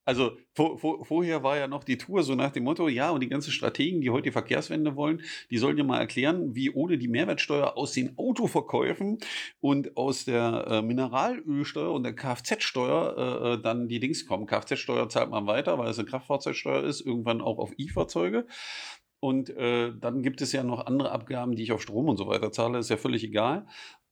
[0.08, 3.20] Also vor, vor, vorher war ja noch die Tour so nach dem Motto, ja, und
[3.20, 6.96] die ganzen Strategen, die heute die Verkehrswende wollen, die sollen ja mal erklären, wie ohne
[6.96, 9.18] die Mehrwertsteuer aus den Autoverkäufen
[9.60, 14.46] und aus der äh, Mineralölsteuer und der Kfz-Steuer äh, äh, dann die Dings kommen.
[14.46, 18.46] Kfz-Steuer zahlt man weiter, weil es eine Kraftfahrzeugsteuer ist, irgendwann auch auf E-Fahrzeuge.
[19.20, 22.28] Und äh, dann gibt es ja noch andere Abgaben, die ich auf Strom und so
[22.28, 23.66] weiter zahle, ist ja völlig egal.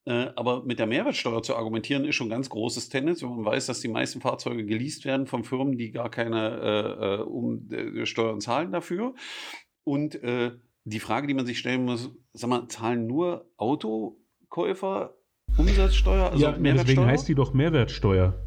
[0.07, 3.67] Äh, aber mit der Mehrwertsteuer zu argumentieren, ist schon ganz großes Tennis, wenn man weiß,
[3.67, 8.07] dass die meisten Fahrzeuge geleast werden von Firmen, die gar keine äh, äh um, äh,
[8.07, 9.15] Steuern zahlen dafür.
[9.83, 10.53] Und äh,
[10.85, 15.17] die Frage, die man sich stellen muss, sag mal, zahlen nur Autokäufer
[15.59, 16.31] Umsatzsteuer?
[16.31, 18.46] Also ja, deswegen heißt die doch Mehrwertsteuer.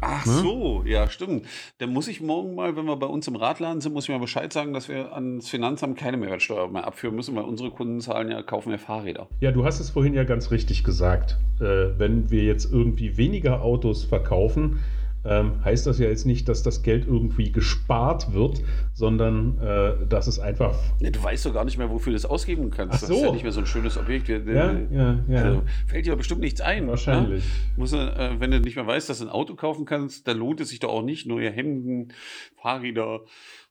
[0.00, 0.32] Ach ne?
[0.32, 1.46] so, ja, stimmt.
[1.78, 4.18] Dann muss ich morgen mal, wenn wir bei uns im Radladen sind, muss ich mal
[4.18, 8.30] Bescheid sagen, dass wir ans Finanzamt keine Mehrwertsteuer mehr abführen müssen, weil unsere Kunden zahlen
[8.30, 9.28] ja, kaufen ja Fahrräder.
[9.40, 11.38] Ja, du hast es vorhin ja ganz richtig gesagt.
[11.60, 14.80] Äh, wenn wir jetzt irgendwie weniger Autos verkaufen,
[15.24, 18.62] ähm, heißt das ja jetzt nicht, dass das Geld irgendwie gespart wird,
[18.94, 20.78] sondern äh, dass es einfach.
[21.00, 22.94] Ja, du weißt doch gar nicht mehr, wofür du das ausgeben kannst.
[22.94, 23.08] Ach so.
[23.08, 24.28] Das ist ja nicht mehr so ein schönes Objekt.
[24.28, 25.42] Ja, ja, ja.
[25.42, 26.84] Also, fällt dir bestimmt nichts ein.
[26.84, 26.90] Ne?
[26.90, 27.44] Wahrscheinlich.
[27.44, 27.50] Ne?
[27.76, 30.60] Muss, äh, wenn du nicht mehr weißt, dass du ein Auto kaufen kannst, dann lohnt
[30.60, 32.12] es sich doch auch nicht, neue Hemden,
[32.60, 33.20] Fahrräder,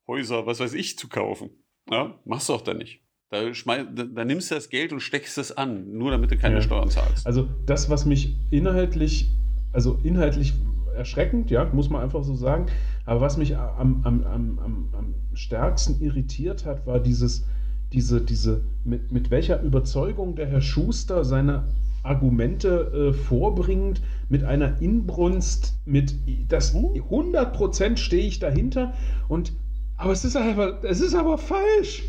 [0.08, 1.50] Häuser, was weiß ich, zu kaufen.
[1.90, 2.20] Ja?
[2.26, 3.02] Machst du auch dann nicht.
[3.30, 6.38] Da, schmeiß, da, da, nimmst du das Geld und steckst es an, nur damit du
[6.38, 6.62] keine ja.
[6.62, 7.28] Steuern zahlst.
[7.28, 9.30] Also das, was mich inhaltlich,
[9.74, 10.54] also inhaltlich
[10.98, 12.66] erschreckend, ja, muss man einfach so sagen.
[13.06, 17.46] Aber was mich am, am, am, am stärksten irritiert hat, war dieses,
[17.94, 21.66] diese, diese, mit, mit welcher Überzeugung der Herr Schuster seine
[22.04, 26.16] Argumente äh, vorbringt, mit einer Inbrunst, mit
[26.48, 28.94] das 100% stehe ich dahinter
[29.28, 29.54] und
[29.98, 32.04] aber es ist aber, es ist aber falsch.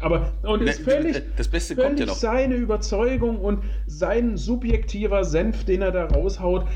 [0.00, 2.14] Aber und ist völlig, das Beste völlig kommt ja noch.
[2.14, 6.66] seine Überzeugung und sein subjektiver Senf, den er da raushaut.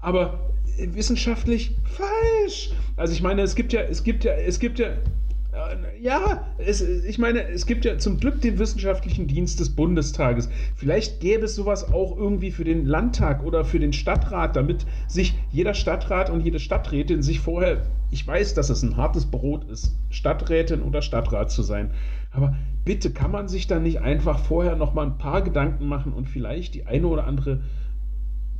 [0.00, 2.70] Aber wissenschaftlich falsch.
[2.96, 6.80] Also ich meine, es gibt ja, es gibt ja, es gibt ja, äh, ja, es,
[6.80, 10.48] ich meine, es gibt ja zum Glück den wissenschaftlichen Dienst des Bundestages.
[10.76, 15.34] Vielleicht gäbe es sowas auch irgendwie für den Landtag oder für den Stadtrat, damit sich
[15.50, 19.96] jeder Stadtrat und jede Stadträtin sich vorher, ich weiß, dass es ein hartes Brot ist,
[20.10, 21.90] Stadträtin oder Stadtrat zu sein,
[22.30, 26.12] aber bitte kann man sich da nicht einfach vorher noch mal ein paar Gedanken machen
[26.12, 27.60] und vielleicht die eine oder andere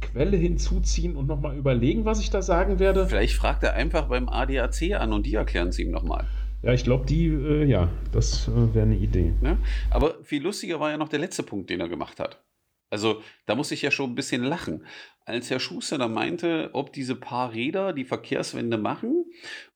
[0.01, 3.07] Quelle hinzuziehen und nochmal überlegen, was ich da sagen werde.
[3.07, 6.27] Vielleicht fragt er einfach beim ADAC an und die erklären es ihm nochmal.
[6.63, 9.33] Ja, ich glaube, die, äh, ja, das äh, wäre eine Idee.
[9.43, 9.59] Ja?
[9.91, 12.43] Aber viel lustiger war ja noch der letzte Punkt, den er gemacht hat.
[12.91, 14.85] Also, da muss ich ja schon ein bisschen lachen.
[15.25, 19.27] Als Herr Schuster da meinte, ob diese paar Räder die Verkehrswende machen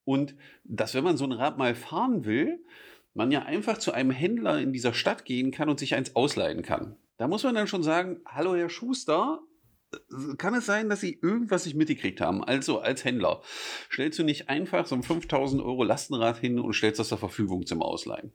[0.03, 2.59] und dass, wenn man so ein Rad mal fahren will,
[3.13, 6.63] man ja einfach zu einem Händler in dieser Stadt gehen kann und sich eins ausleihen
[6.63, 6.97] kann.
[7.17, 9.39] Da muss man dann schon sagen, hallo Herr Schuster,
[10.37, 12.43] kann es sein, dass sie irgendwas nicht mitgekriegt haben?
[12.43, 13.41] Also als Händler
[13.91, 17.65] stellst du nicht einfach so ein 5000 Euro Lastenrad hin und stellst das zur Verfügung
[17.65, 18.31] zum Ausleihen.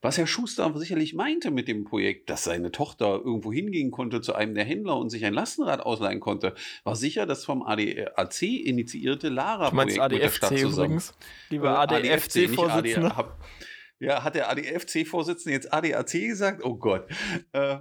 [0.00, 4.34] Was Herr Schuster sicherlich meinte mit dem Projekt, dass seine Tochter irgendwo hingehen konnte zu
[4.34, 9.28] einem der Händler und sich ein Lastenrad ausleihen konnte, war sicher das vom ADAC initiierte
[9.28, 10.84] Lara-Projekt mit der Stadt zusammen.
[10.86, 11.14] Übrigens,
[11.50, 13.38] lieber äh, ADFC-Vorsitzender.
[14.00, 16.64] Ja, hat der ADFC-Vorsitzende jetzt ADAC gesagt?
[16.64, 17.08] Oh Gott.
[17.52, 17.76] Äh,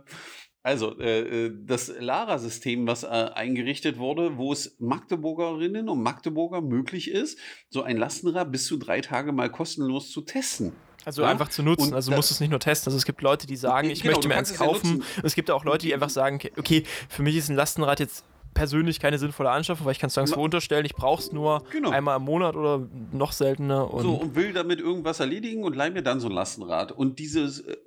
[0.64, 7.10] Also, äh, äh, das Lara-System, was äh, eingerichtet wurde, wo es Magdeburgerinnen und Magdeburger möglich
[7.10, 10.74] ist, so ein Lastenrad bis zu drei Tage mal kostenlos zu testen.
[11.04, 11.30] Also ja?
[11.30, 11.88] einfach zu nutzen.
[11.88, 12.90] Und also du musst es nicht nur testen.
[12.90, 15.00] Also es gibt Leute, die sagen, ich genau, möchte mir eins kaufen.
[15.00, 18.24] Ja es gibt auch Leute, die einfach sagen, okay, für mich ist ein Lastenrad jetzt
[18.54, 20.86] persönlich keine sinnvolle Anschaffung, weil ich kann es nirgendwo unterstellen.
[20.86, 21.90] Ich brauche es nur genau.
[21.90, 23.92] einmal im Monat oder noch seltener.
[23.92, 26.92] Und so, und will damit irgendwas erledigen und leih mir dann so ein Lastenrad.
[26.92, 27.78] Und dieses, äh,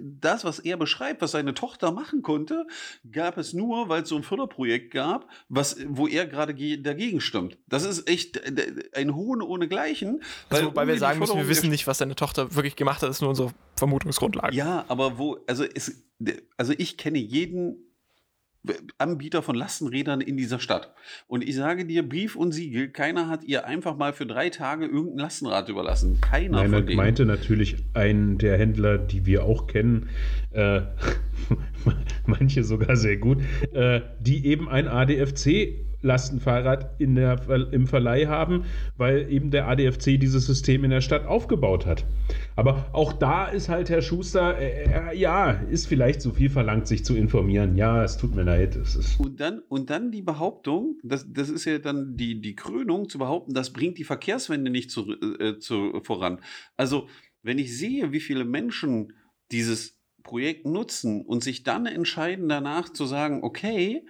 [0.00, 2.66] das, was er beschreibt, was seine Tochter machen konnte,
[3.10, 7.58] gab es nur, weil es so ein Förderprojekt gab, was, wo er gerade dagegen stimmt.
[7.66, 10.22] Das ist echt äh, ein Hohn ohne Gleichen.
[10.48, 13.16] Also, wobei wir sagen müssen, wir wissen nicht, was seine Tochter wirklich gemacht hat, das
[13.16, 14.56] ist nur unsere Vermutungsgrundlage.
[14.56, 16.04] Ja, aber wo, also, es,
[16.56, 17.83] also ich kenne jeden
[18.98, 20.94] Anbieter von Lastenrädern in dieser Stadt.
[21.26, 24.86] Und ich sage dir, Brief und Siegel, keiner hat ihr einfach mal für drei Tage
[24.86, 26.20] irgendein Lastenrad überlassen.
[26.20, 26.96] Keiner Nein, von denen.
[26.96, 30.08] meinte natürlich einen der Händler, die wir auch kennen,
[30.52, 30.80] äh,
[32.26, 33.38] manche sogar sehr gut,
[33.72, 37.40] äh, die eben ein ADFC Lastenfahrrad in der,
[37.72, 38.64] im Verleih haben,
[38.96, 42.04] weil eben der ADFC dieses System in der Stadt aufgebaut hat.
[42.56, 46.86] Aber auch da ist halt Herr Schuster, äh, äh, ja, ist vielleicht zu viel verlangt,
[46.86, 47.76] sich zu informieren.
[47.76, 48.78] Ja, es tut mir leid.
[49.18, 53.18] und, dann, und dann die Behauptung, das, das ist ja dann die, die Krönung, zu
[53.18, 56.40] behaupten, das bringt die Verkehrswende nicht zu, äh, zu, voran.
[56.76, 57.08] Also,
[57.42, 59.12] wenn ich sehe, wie viele Menschen
[59.50, 64.06] dieses Projekt nutzen und sich dann entscheiden danach zu sagen, okay,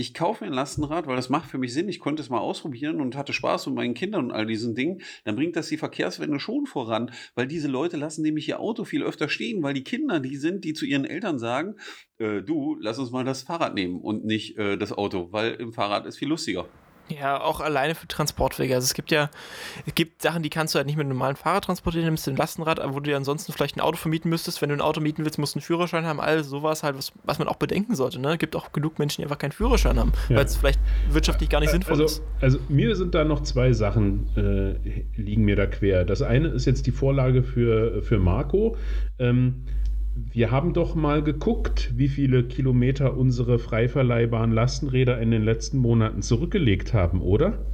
[0.00, 1.88] ich kaufe mir ein Lastenrad, weil das macht für mich Sinn.
[1.88, 5.02] Ich konnte es mal ausprobieren und hatte Spaß mit meinen Kindern und all diesen Dingen.
[5.24, 9.02] Dann bringt das die Verkehrswende schon voran, weil diese Leute lassen nämlich ihr Auto viel
[9.02, 11.76] öfter stehen, weil die Kinder die sind, die zu ihren Eltern sagen,
[12.18, 15.72] äh, du, lass uns mal das Fahrrad nehmen und nicht äh, das Auto, weil im
[15.74, 16.66] Fahrrad ist viel lustiger.
[17.18, 18.74] Ja, auch alleine für Transportwege.
[18.74, 19.30] Also es gibt ja,
[19.86, 22.30] es gibt Sachen, die kannst du halt nicht mit einem normalen Fahrrad transportieren, nimmst du
[22.30, 24.62] ein Lastenrad, wo du dir ansonsten vielleicht ein Auto vermieten müsstest.
[24.62, 26.20] Wenn du ein Auto mieten willst, musst du einen Führerschein haben.
[26.20, 28.20] All sowas halt, was, was man auch bedenken sollte.
[28.20, 28.32] Ne?
[28.32, 30.36] Es gibt auch genug Menschen, die einfach keinen Führerschein haben, ja.
[30.36, 32.22] weil es vielleicht wirtschaftlich gar nicht sinnvoll also, ist.
[32.40, 36.04] Also mir sind da noch zwei Sachen, äh, liegen mir da quer.
[36.04, 38.76] Das eine ist jetzt die Vorlage für, für Marco.
[39.18, 39.64] Ähm,
[40.32, 45.78] wir haben doch mal geguckt, wie viele Kilometer unsere frei verleihbaren Lastenräder in den letzten
[45.78, 47.64] Monaten zurückgelegt haben, oder?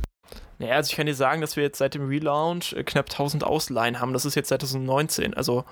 [0.59, 3.45] Naja, also ich kann dir sagen, dass wir jetzt seit dem Relaunch äh, knapp 1000
[3.45, 4.13] Ausleihen haben.
[4.13, 5.35] Das ist jetzt seit 2019.
[5.35, 5.65] Also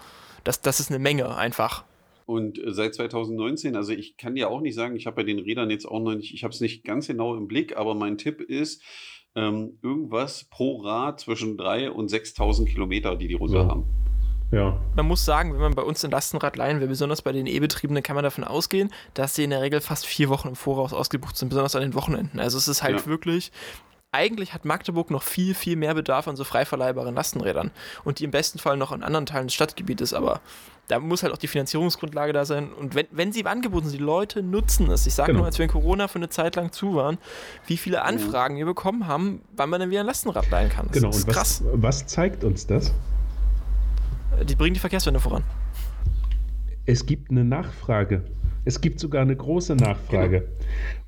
[0.44, 1.84] das, das ist eine Menge einfach.
[2.26, 5.38] Und äh, seit 2019, also ich kann dir auch nicht sagen, ich habe bei den
[5.38, 8.18] Rädern jetzt auch noch nicht, ich habe es nicht ganz genau im Blick, aber mein
[8.18, 8.82] Tipp ist,
[9.34, 13.68] ähm, irgendwas pro Rad zwischen 3.000 und 6.000 Kilometer, die die runter ja.
[13.68, 14.03] haben.
[14.54, 14.78] Ja.
[14.96, 18.02] Man muss sagen, wenn man bei uns ein Lastenrad leihen will, besonders bei den E-Betriebenen,
[18.02, 21.36] kann man davon ausgehen, dass sie in der Regel fast vier Wochen im Voraus ausgebucht
[21.36, 22.40] sind, besonders an den Wochenenden.
[22.40, 23.06] Also es ist halt ja.
[23.06, 23.50] wirklich,
[24.12, 27.72] eigentlich hat Magdeburg noch viel, viel mehr Bedarf an so frei verleihbaren Lastenrädern
[28.04, 30.40] und die im besten Fall noch in anderen Teilen des Stadtgebietes, aber
[30.86, 34.04] da muss halt auch die Finanzierungsgrundlage da sein und wenn, wenn sie angeboten sind, die
[34.04, 35.06] Leute nutzen es.
[35.06, 35.38] Ich sage genau.
[35.38, 37.18] nur, als wir in Corona für eine Zeit lang zu waren,
[37.66, 38.04] wie viele mhm.
[38.04, 40.86] Anfragen wir bekommen haben, wann man dann wieder ein Lastenrad leihen kann.
[40.86, 42.92] Das genau, und was, was zeigt uns das?
[44.42, 45.44] Die bringen die Verkehrswende voran.
[46.86, 48.24] Es gibt eine Nachfrage.
[48.64, 50.40] Es gibt sogar eine große Nachfrage.
[50.40, 50.52] Genau.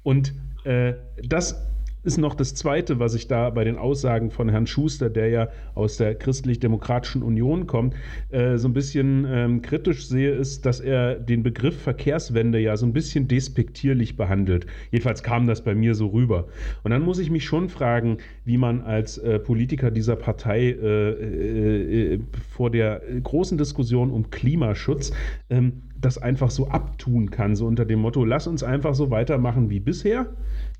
[0.03, 0.35] Und
[0.65, 1.67] äh, das
[2.07, 5.49] ist noch das Zweite, was ich da bei den Aussagen von Herrn Schuster, der ja
[5.75, 7.95] aus der Christlich-Demokratischen Union kommt,
[8.31, 12.87] äh, so ein bisschen ähm, kritisch sehe, ist, dass er den Begriff Verkehrswende ja so
[12.87, 14.67] ein bisschen despektierlich behandelt.
[14.93, 16.47] Jedenfalls kam das bei mir so rüber.
[16.85, 21.11] Und dann muss ich mich schon fragen, wie man als äh, Politiker dieser Partei äh,
[21.11, 25.13] äh, äh vor der großen Diskussion um Klimaschutz
[25.51, 29.71] ähm, das einfach so abtun kann, so unter dem Motto, lass uns einfach so weitermachen
[29.71, 30.27] wie bisher.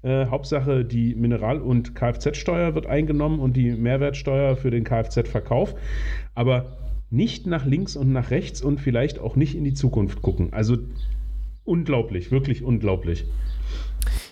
[0.07, 5.75] Äh, Hauptsache, die Mineral- und Kfz-Steuer wird eingenommen und die Mehrwertsteuer für den Kfz-Verkauf.
[6.37, 6.77] Aber
[7.11, 10.53] nicht nach links und nach rechts und vielleicht auch nicht in die Zukunft gucken.
[10.53, 10.77] Also
[11.65, 13.25] unglaublich, wirklich unglaublich.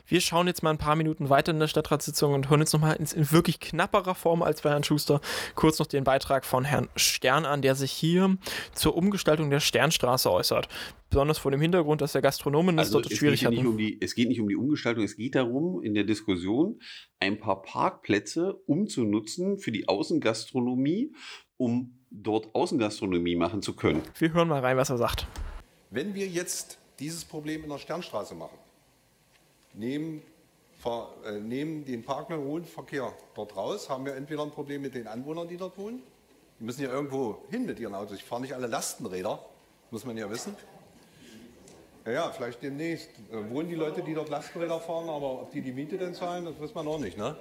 [0.07, 2.97] Wir schauen jetzt mal ein paar Minuten weiter in der Stadtratssitzung und hören jetzt nochmal
[2.97, 5.23] in, in wirklich knapperer Form als bei Herrn Schuster
[5.55, 8.37] kurz noch den Beitrag von Herrn Stern an, der sich hier
[8.75, 10.69] zur Umgestaltung der Sternstraße äußert.
[11.09, 13.55] Besonders vor dem Hintergrund, dass der Gastronomen also dort schwierig hat.
[13.55, 16.81] Um es geht nicht um die Umgestaltung, es geht darum, in der Diskussion
[17.19, 21.15] ein paar Parkplätze umzunutzen für die Außengastronomie,
[21.57, 24.03] um dort Außengastronomie machen zu können.
[24.19, 25.27] Wir hören mal rein, was er sagt.
[25.91, 28.59] Wenn wir jetzt dieses Problem in der Sternstraße machen,
[29.75, 30.23] nehmen,
[30.79, 34.95] fahr, äh, nehmen den Park- und Wohnverkehr dort raus, haben wir entweder ein Problem mit
[34.95, 36.03] den Anwohnern, die dort wohnen.
[36.59, 38.17] Die müssen ja irgendwo hin mit ihren Autos.
[38.17, 39.45] Ich fahre nicht alle Lastenräder,
[39.91, 40.57] muss man ja wissen.
[42.07, 43.09] Ja, ja, vielleicht demnächst.
[43.33, 46.45] Äh, wohnen die Leute, die dort Lastenräder fahren, aber ob die die Miete denn zahlen,
[46.45, 47.17] das wissen wir noch nicht.
[47.17, 47.37] Ne?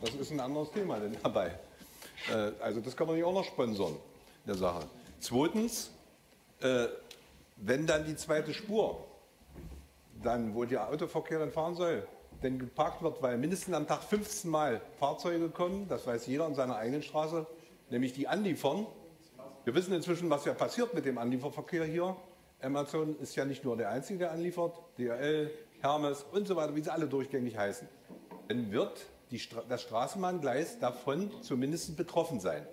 [0.00, 1.58] Das ist ein anderes Thema denn dabei.
[2.28, 3.96] Äh, also das kann man nicht auch noch sponsern,
[4.46, 4.86] der Sache.
[5.20, 5.90] Zweitens,
[6.60, 6.86] äh,
[7.56, 9.06] wenn dann die zweite Spur
[10.22, 12.06] dann, wo der Autoverkehr dann fahren soll,
[12.42, 16.54] denn geparkt wird, weil mindestens am Tag 15 Mal Fahrzeuge kommen, das weiß jeder in
[16.54, 17.46] seiner eigenen Straße,
[17.90, 18.86] nämlich die anliefern.
[19.64, 22.16] Wir wissen inzwischen, was ja passiert mit dem Anlieferverkehr hier.
[22.62, 26.82] Amazon ist ja nicht nur der Einzige, der anliefert, DRL, Hermes und so weiter, wie
[26.82, 27.88] sie alle durchgängig heißen.
[28.48, 29.06] Dann wird
[29.36, 32.66] Stra das Straßenbahngleis davon zumindest betroffen sein.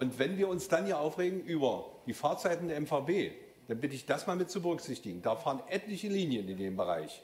[0.00, 3.32] Und wenn wir uns dann hier aufregen über die Fahrzeiten der MVB,
[3.68, 5.22] dann bitte ich das mal mit zu berücksichtigen.
[5.22, 7.22] Da fahren etliche Linien in dem Bereich.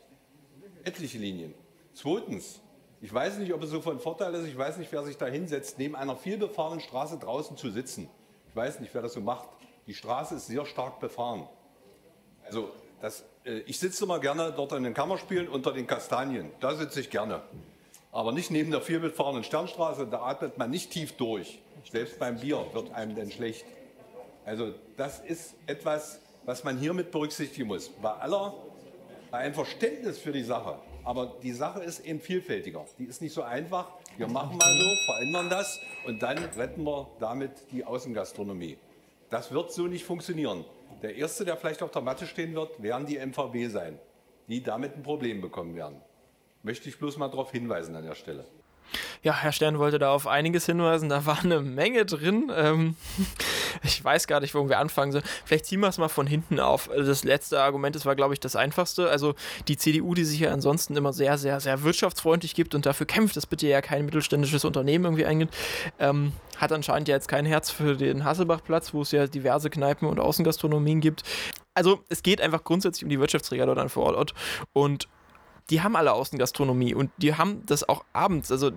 [0.84, 1.54] Etliche Linien.
[1.94, 2.60] Zweitens,
[3.00, 5.26] ich weiß nicht, ob es so von Vorteil ist, ich weiß nicht, wer sich da
[5.26, 8.08] hinsetzt, neben einer vielbefahrenen Straße draußen zu sitzen.
[8.48, 9.48] Ich weiß nicht, wer das so macht.
[9.86, 11.48] Die Straße ist sehr stark befahren.
[12.44, 12.70] Also,
[13.00, 16.50] das, äh, ich sitze immer gerne dort in den Kammerspielen unter den Kastanien.
[16.60, 17.42] Da sitze ich gerne.
[18.10, 21.60] Aber nicht neben der vielbefahrenen Sternstraße, da atmet man nicht tief durch.
[21.90, 23.64] Selbst beim Bier wird einem denn schlecht.
[24.44, 27.90] Also das ist etwas, was man hiermit berücksichtigen muss.
[28.00, 28.54] Bei aller,
[29.30, 30.78] bei einem Verständnis für die Sache.
[31.04, 32.86] Aber die Sache ist eben vielfältiger.
[32.98, 33.88] Die ist nicht so einfach.
[34.16, 38.78] Wir machen mal so, verändern das und dann retten wir damit die Außengastronomie.
[39.28, 40.64] Das wird so nicht funktionieren.
[41.02, 43.98] Der Erste, der vielleicht auf der Matte stehen wird, werden die MVB sein,
[44.48, 46.00] die damit ein Problem bekommen werden.
[46.62, 48.46] Möchte ich bloß mal darauf hinweisen an der Stelle.
[49.22, 51.10] Ja, Herr Stern wollte da auf einiges hinweisen.
[51.10, 52.50] Da war eine Menge drin.
[52.56, 52.96] Ähm,
[53.82, 55.24] ich weiß gar nicht, wo wir anfangen sollen.
[55.44, 56.90] Vielleicht ziehen wir es mal von hinten auf.
[56.90, 59.08] Also das letzte Argument, das war, glaube ich, das einfachste.
[59.08, 59.34] Also
[59.68, 63.36] die CDU, die sich ja ansonsten immer sehr, sehr, sehr wirtschaftsfreundlich gibt und dafür kämpft,
[63.36, 65.50] dass bitte ja kein mittelständisches Unternehmen irgendwie eingeht,
[65.98, 70.08] ähm, hat anscheinend ja jetzt kein Herz für den Hasselbachplatz, wo es ja diverse Kneipen
[70.08, 71.22] und Außengastronomien gibt.
[71.74, 74.34] Also es geht einfach grundsätzlich um die Wirtschaftsträger dort vor Ort.
[74.72, 75.08] Und
[75.70, 78.50] die haben alle Außengastronomie und die haben das auch abends.
[78.50, 78.70] Also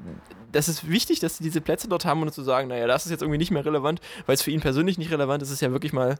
[0.51, 3.11] das ist wichtig, dass sie diese Plätze dort haben und zu sagen, naja, das ist
[3.11, 5.71] jetzt irgendwie nicht mehr relevant, weil es für ihn persönlich nicht relevant ist, ist ja
[5.71, 6.17] wirklich mal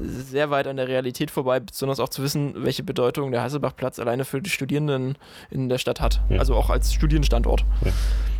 [0.00, 4.24] sehr weit an der Realität vorbei, besonders auch zu wissen, welche Bedeutung der Hasselbachplatz alleine
[4.24, 5.18] für die Studierenden
[5.50, 6.22] in der Stadt hat.
[6.30, 6.38] Ja.
[6.38, 7.64] Also auch als Studienstandort.
[7.84, 7.92] Ja.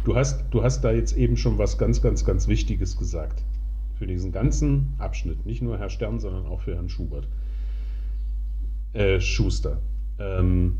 [0.05, 3.43] Du, hast, du hast da jetzt eben schon was ganz, ganz, ganz Wichtiges gesagt.
[3.99, 5.47] Für diesen ganzen Abschnitt.
[5.47, 7.29] Nicht nur Herr Stern, sondern auch für Herrn Schubert.
[8.95, 9.81] Äh, Schuster.
[10.19, 10.79] Ähm,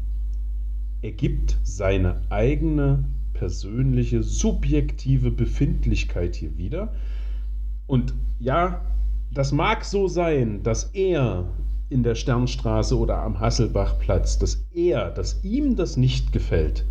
[1.03, 6.95] er gibt seine eigene persönliche, subjektive Befindlichkeit hier wieder.
[7.87, 8.81] Und ja,
[9.33, 11.49] das mag so sein, dass er
[11.89, 16.87] in der Sternstraße oder am Hasselbachplatz, dass er, dass ihm das nicht gefällt.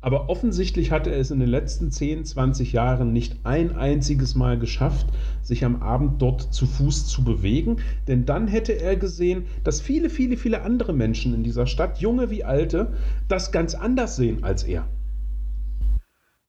[0.00, 4.56] Aber offensichtlich hat er es in den letzten 10, 20 Jahren nicht ein einziges Mal
[4.56, 5.08] geschafft,
[5.42, 7.78] sich am Abend dort zu Fuß zu bewegen.
[8.06, 12.30] Denn dann hätte er gesehen, dass viele, viele, viele andere Menschen in dieser Stadt, junge
[12.30, 12.92] wie alte,
[13.26, 14.88] das ganz anders sehen als er.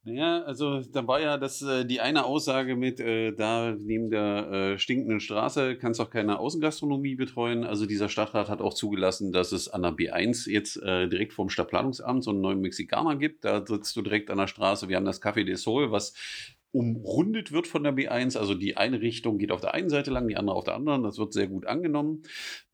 [0.09, 4.51] Naja, also da war ja das äh, die eine Aussage mit, äh, da neben der
[4.51, 7.63] äh, stinkenden Straße kannst auch keine Außengastronomie betreuen.
[7.63, 11.49] Also dieser Stadtrat hat auch zugelassen, dass es an der B1 jetzt äh, direkt vom
[11.49, 13.45] Stadtplanungsamt so einen neuen Mexikaner gibt.
[13.45, 14.89] Da sitzt du direkt an der Straße.
[14.89, 16.15] Wir haben das Café de Sol, was
[16.71, 18.37] umrundet wird von der B1.
[18.37, 21.03] Also die eine Richtung geht auf der einen Seite lang, die andere auf der anderen.
[21.03, 22.23] Das wird sehr gut angenommen.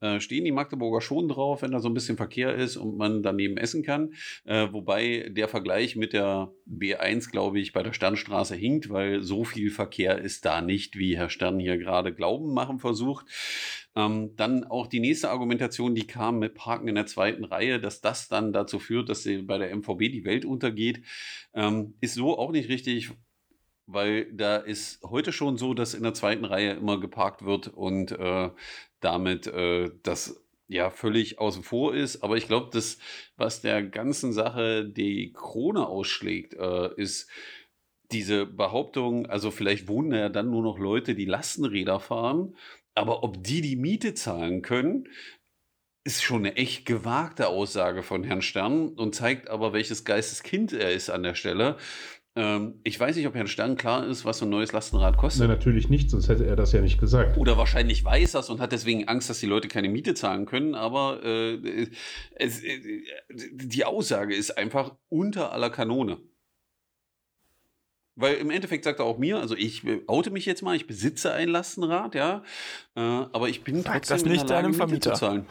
[0.00, 3.22] Äh, stehen die Magdeburger schon drauf, wenn da so ein bisschen Verkehr ist und man
[3.22, 4.12] daneben essen kann.
[4.44, 9.44] Äh, wobei der Vergleich mit der B1, glaube ich, bei der Sternstraße hinkt, weil so
[9.44, 13.26] viel Verkehr ist da nicht, wie Herr Stern hier gerade Glauben machen versucht.
[13.94, 18.02] Ähm, dann auch die nächste Argumentation, die kam mit Parken in der zweiten Reihe, dass
[18.02, 21.02] das dann dazu führt, dass bei der MVB die Welt untergeht,
[21.54, 23.10] ähm, ist so auch nicht richtig
[23.86, 28.12] weil da ist heute schon so, dass in der zweiten Reihe immer geparkt wird und
[28.12, 28.50] äh,
[29.00, 32.22] damit äh, das ja völlig außen vor ist.
[32.22, 32.98] Aber ich glaube, das,
[33.36, 37.28] was der ganzen Sache die Krone ausschlägt, äh, ist
[38.12, 42.56] diese Behauptung, also vielleicht wohnen ja dann nur noch Leute, die Lastenräder fahren,
[42.94, 45.08] aber ob die die Miete zahlen können,
[46.04, 50.92] ist schon eine echt gewagte Aussage von Herrn Stern und zeigt aber, welches Geisteskind er
[50.92, 51.78] ist an der Stelle.
[52.36, 55.40] Ähm, ich weiß nicht, ob Herrn Stern klar ist, was so ein neues Lastenrad kostet.
[55.40, 57.38] Nein, natürlich nicht, sonst hätte er das ja nicht gesagt.
[57.38, 60.44] Oder wahrscheinlich weiß er es und hat deswegen Angst, dass die Leute keine Miete zahlen
[60.44, 60.74] können.
[60.74, 61.88] Aber äh,
[62.34, 66.18] es, äh, die Aussage ist einfach unter aller Kanone.
[68.18, 71.32] Weil im Endeffekt sagt er auch mir, also ich oute mich jetzt mal, ich besitze
[71.32, 72.42] ein Lastenrad, ja,
[72.94, 75.12] äh, aber ich bin Sag trotzdem das nicht in der Lage, deinem Vermieter.
[75.14, 75.46] zu zahlen.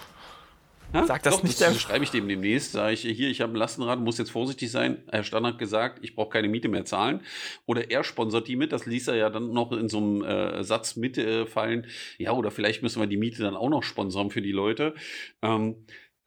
[0.96, 1.06] Ha?
[1.06, 1.60] Sag das Doch, nicht.
[1.62, 2.72] Das schreibe ich dem demnächst.
[2.72, 5.04] Sage ich, hier, ich habe ein Lastenrad, muss jetzt vorsichtig sein.
[5.12, 7.22] Herr Stern hat gesagt, ich brauche keine Miete mehr zahlen.
[7.66, 8.72] Oder er sponsert die mit.
[8.72, 11.84] Das ließ er ja dann noch in so einem äh, Satz mitfallen.
[11.84, 14.96] Äh, ja, oder vielleicht müssen wir die Miete dann auch noch sponsern für die Leute.
[15.42, 15.76] Ähm,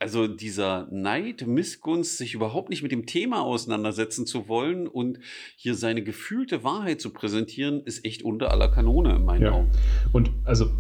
[0.01, 5.19] also dieser Neid, Missgunst, sich überhaupt nicht mit dem Thema auseinandersetzen zu wollen und
[5.57, 9.51] hier seine gefühlte Wahrheit zu präsentieren, ist echt unter aller Kanone in meinen ja.
[9.51, 9.71] Augen.
[10.13, 10.71] Und also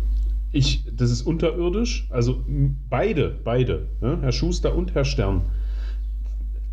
[0.52, 2.06] ich, das ist unterirdisch.
[2.10, 2.44] Also
[2.88, 4.18] beide, beide, ne?
[4.20, 5.42] Herr Schuster und Herr Stern,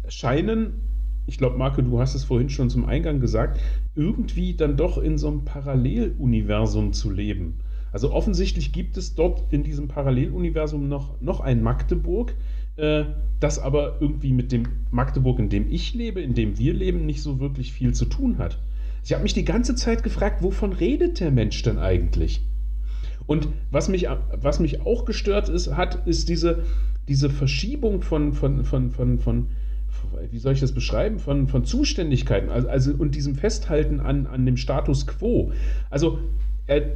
[0.07, 0.73] scheinen,
[1.27, 3.59] ich glaube, Marco, du hast es vorhin schon zum Eingang gesagt,
[3.95, 7.59] irgendwie dann doch in so einem Paralleluniversum zu leben.
[7.91, 12.35] Also offensichtlich gibt es dort in diesem Paralleluniversum noch, noch ein Magdeburg,
[12.75, 13.05] äh,
[13.39, 17.21] das aber irgendwie mit dem Magdeburg, in dem ich lebe, in dem wir leben, nicht
[17.21, 18.59] so wirklich viel zu tun hat.
[19.03, 22.41] Ich habe mich die ganze Zeit gefragt, wovon redet der Mensch denn eigentlich?
[23.27, 26.63] Und was mich, was mich auch gestört ist, hat, ist diese,
[27.07, 29.47] diese Verschiebung von, von, von, von, von,
[30.31, 34.45] wie soll ich das beschreiben, von, von Zuständigkeiten also, also und diesem Festhalten an, an
[34.45, 35.51] dem Status quo.
[35.89, 36.19] Also
[36.67, 36.91] er,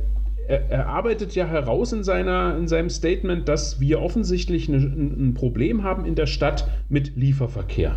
[0.48, 5.34] er, er arbeitet ja heraus in, seiner, in seinem Statement, dass wir offensichtlich eine, ein
[5.34, 7.96] Problem haben in der Stadt mit Lieferverkehr.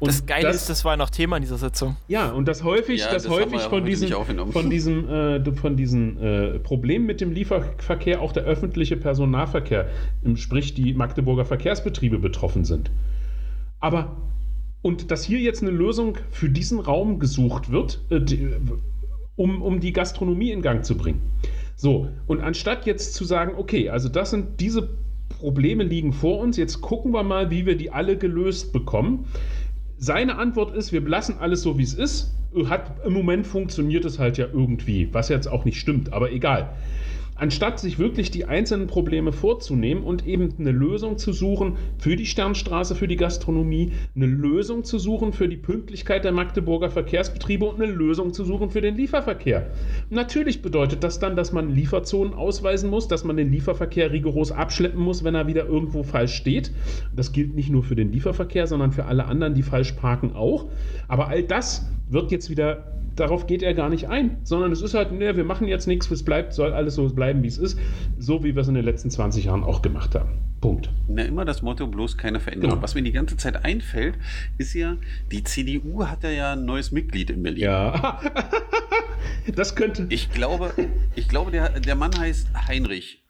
[0.00, 1.96] Und das Geile das, ist, das war noch Thema in dieser Sitzung.
[2.08, 4.10] Ja, und das häufig, ja, das, das häufig von, diesen,
[4.52, 9.88] von diesem, äh, von diesem äh, Problem mit dem Lieferverkehr auch der öffentliche Personennahverkehr,
[10.34, 12.90] sprich die Magdeburger Verkehrsbetriebe betroffen sind.
[13.80, 14.16] Aber
[14.84, 18.50] und dass hier jetzt eine Lösung für diesen Raum gesucht wird, äh, die,
[19.34, 21.22] um, um die Gastronomie in Gang zu bringen.
[21.74, 24.90] So, und anstatt jetzt zu sagen, okay, also das sind diese
[25.30, 29.26] Probleme liegen vor uns, jetzt gucken wir mal, wie wir die alle gelöst bekommen,
[29.98, 32.34] seine Antwort ist, wir lassen alles so, wie es ist.
[32.66, 36.70] Hat, Im Moment funktioniert es halt ja irgendwie, was jetzt auch nicht stimmt, aber egal
[37.34, 42.26] anstatt sich wirklich die einzelnen Probleme vorzunehmen und eben eine Lösung zu suchen für die
[42.26, 47.80] Sternstraße, für die Gastronomie, eine Lösung zu suchen für die Pünktlichkeit der Magdeburger Verkehrsbetriebe und
[47.80, 49.70] eine Lösung zu suchen für den Lieferverkehr.
[50.10, 55.00] Natürlich bedeutet das dann, dass man Lieferzonen ausweisen muss, dass man den Lieferverkehr rigoros abschleppen
[55.00, 56.72] muss, wenn er wieder irgendwo falsch steht.
[57.14, 60.66] Das gilt nicht nur für den Lieferverkehr, sondern für alle anderen, die falsch parken auch.
[61.08, 64.94] Aber all das wird jetzt wieder darauf geht er gar nicht ein, sondern es ist
[64.94, 67.78] halt, ne, wir machen jetzt nichts, es bleibt, soll alles so bleiben, wie es ist,
[68.18, 70.38] so wie wir es in den letzten 20 Jahren auch gemacht haben.
[70.60, 70.88] Punkt.
[71.08, 72.76] Na, immer das Motto, bloß keine Veränderung.
[72.76, 72.82] Genau.
[72.82, 74.14] Was mir die ganze Zeit einfällt,
[74.56, 74.96] ist ja,
[75.30, 77.62] die CDU hat ja ein neues Mitglied in Berlin.
[77.64, 78.20] Ja.
[79.54, 80.06] das könnte.
[80.08, 80.72] Ich glaube,
[81.14, 83.22] ich glaube der, der Mann heißt Heinrich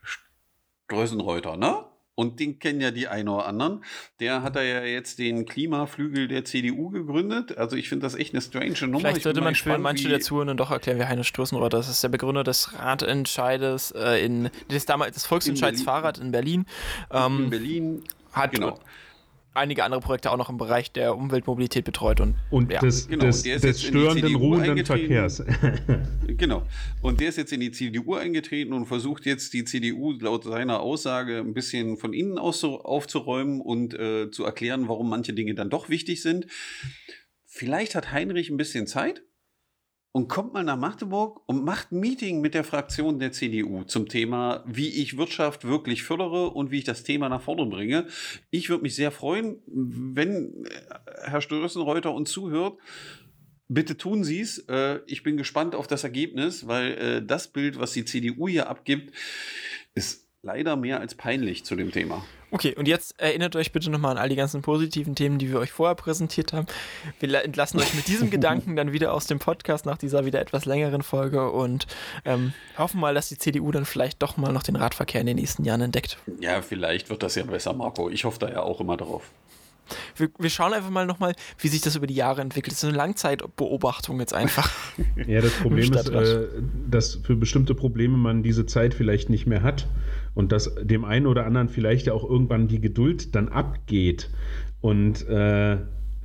[0.85, 1.83] Strösenreuter, ne?
[2.15, 3.83] Und den kennen ja die einen oder anderen.
[4.21, 7.57] Der hat ja jetzt den Klimaflügel der CDU gegründet.
[7.57, 8.99] Also ich finde das echt eine strange Nummer.
[8.99, 12.09] Vielleicht sollte man für manche der Zuhörenden doch erklären, wer Heine Stoßenrohr Das ist der
[12.09, 16.65] Begründer des Ratentscheides äh, in des damals des Volksentscheids in Fahrrad in Berlin.
[17.11, 18.03] Ähm, in Berlin.
[18.31, 18.79] Hat genau
[19.55, 22.79] einige andere Projekte auch noch im Bereich der Umweltmobilität betreut und, und ja.
[22.79, 23.25] des, genau.
[23.25, 25.43] des, des störenden, ruhenden Verkehrs.
[26.27, 26.63] genau.
[27.01, 30.79] Und der ist jetzt in die CDU eingetreten und versucht jetzt die CDU laut seiner
[30.79, 35.69] Aussage ein bisschen von innen aus aufzuräumen und äh, zu erklären, warum manche Dinge dann
[35.69, 36.47] doch wichtig sind.
[37.45, 39.23] Vielleicht hat Heinrich ein bisschen Zeit
[40.15, 44.07] und kommt mal nach Magdeburg und macht ein Meeting mit der Fraktion der CDU zum
[44.07, 48.07] Thema, wie ich Wirtschaft wirklich fördere und wie ich das Thema nach vorne bringe.
[48.49, 50.69] Ich würde mich sehr freuen, wenn äh,
[51.25, 52.79] Herr Störenreuter uns zuhört.
[53.67, 54.59] Bitte tun Sie es.
[54.69, 58.69] Äh, ich bin gespannt auf das Ergebnis, weil äh, das Bild, was die CDU hier
[58.69, 59.13] abgibt,
[59.95, 62.23] ist leider mehr als peinlich zu dem Thema.
[62.51, 65.59] Okay, und jetzt erinnert euch bitte nochmal an all die ganzen positiven Themen, die wir
[65.59, 66.67] euch vorher präsentiert haben.
[67.19, 70.65] Wir entlassen euch mit diesem Gedanken dann wieder aus dem Podcast nach dieser wieder etwas
[70.65, 71.87] längeren Folge und
[72.23, 75.37] ähm, hoffen mal, dass die CDU dann vielleicht doch mal noch den Radverkehr in den
[75.37, 76.17] nächsten Jahren entdeckt.
[76.39, 78.09] Ja, vielleicht wird das ja besser, Marco.
[78.09, 79.31] Ich hoffe da ja auch immer drauf.
[80.15, 82.71] Wir, wir, schauen einfach mal nochmal, wie sich das über die Jahre entwickelt.
[82.71, 84.71] Das ist eine Langzeitbeobachtung jetzt einfach.
[85.27, 86.47] ja, das Problem ist, äh,
[86.89, 89.87] dass für bestimmte Probleme man diese Zeit vielleicht nicht mehr hat
[90.35, 94.29] und dass dem einen oder anderen vielleicht ja auch irgendwann die Geduld dann abgeht.
[94.81, 95.77] Und äh,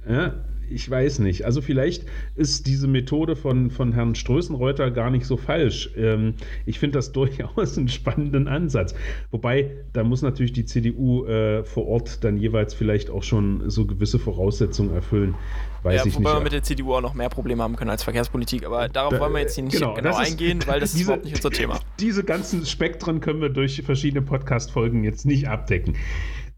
[0.08, 1.44] ja, ich weiß nicht.
[1.44, 2.04] Also vielleicht
[2.36, 5.90] ist diese Methode von, von Herrn Strößenreuter gar nicht so falsch.
[5.96, 6.34] Ähm,
[6.66, 8.94] ich finde das durchaus einen spannenden Ansatz.
[9.30, 13.86] Wobei, da muss natürlich die CDU äh, vor Ort dann jeweils vielleicht auch schon so
[13.86, 15.34] gewisse Voraussetzungen erfüllen.
[15.82, 16.38] Weiß ja, ich wobei nicht.
[16.38, 18.66] wir mit der CDU auch noch mehr Probleme haben können als Verkehrspolitik.
[18.66, 21.06] Aber darauf da, wollen wir jetzt hier nicht genau, genau eingehen, weil das diese, ist
[21.06, 21.80] überhaupt nicht unser Thema.
[22.00, 25.96] Diese ganzen Spektren können wir durch verschiedene Podcast-Folgen jetzt nicht abdecken.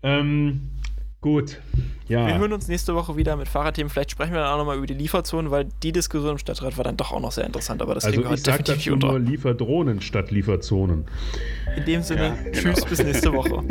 [0.03, 0.69] Ähm,
[1.23, 1.61] Gut.
[2.09, 2.27] Ja.
[2.27, 3.89] Wir hören uns nächste Woche wieder mit Fahrradthemen.
[3.89, 6.85] Vielleicht sprechen wir dann auch nochmal über die Lieferzonen, weil die Diskussion im Stadtrat war
[6.85, 7.81] dann doch auch noch sehr interessant.
[7.81, 9.07] Aber das also kriegen wir heute definitiv dazu unter.
[9.07, 11.07] nur Lieferdrohnen statt Lieferzonen.
[11.77, 12.75] In dem Sinne, ja, genau.
[12.75, 13.51] tschüss, bis nächste Woche.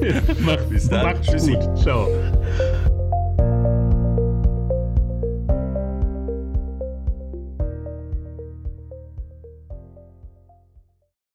[0.00, 1.04] ja, macht, bis dann.
[1.04, 1.78] Macht's gut.
[1.78, 2.08] Ciao.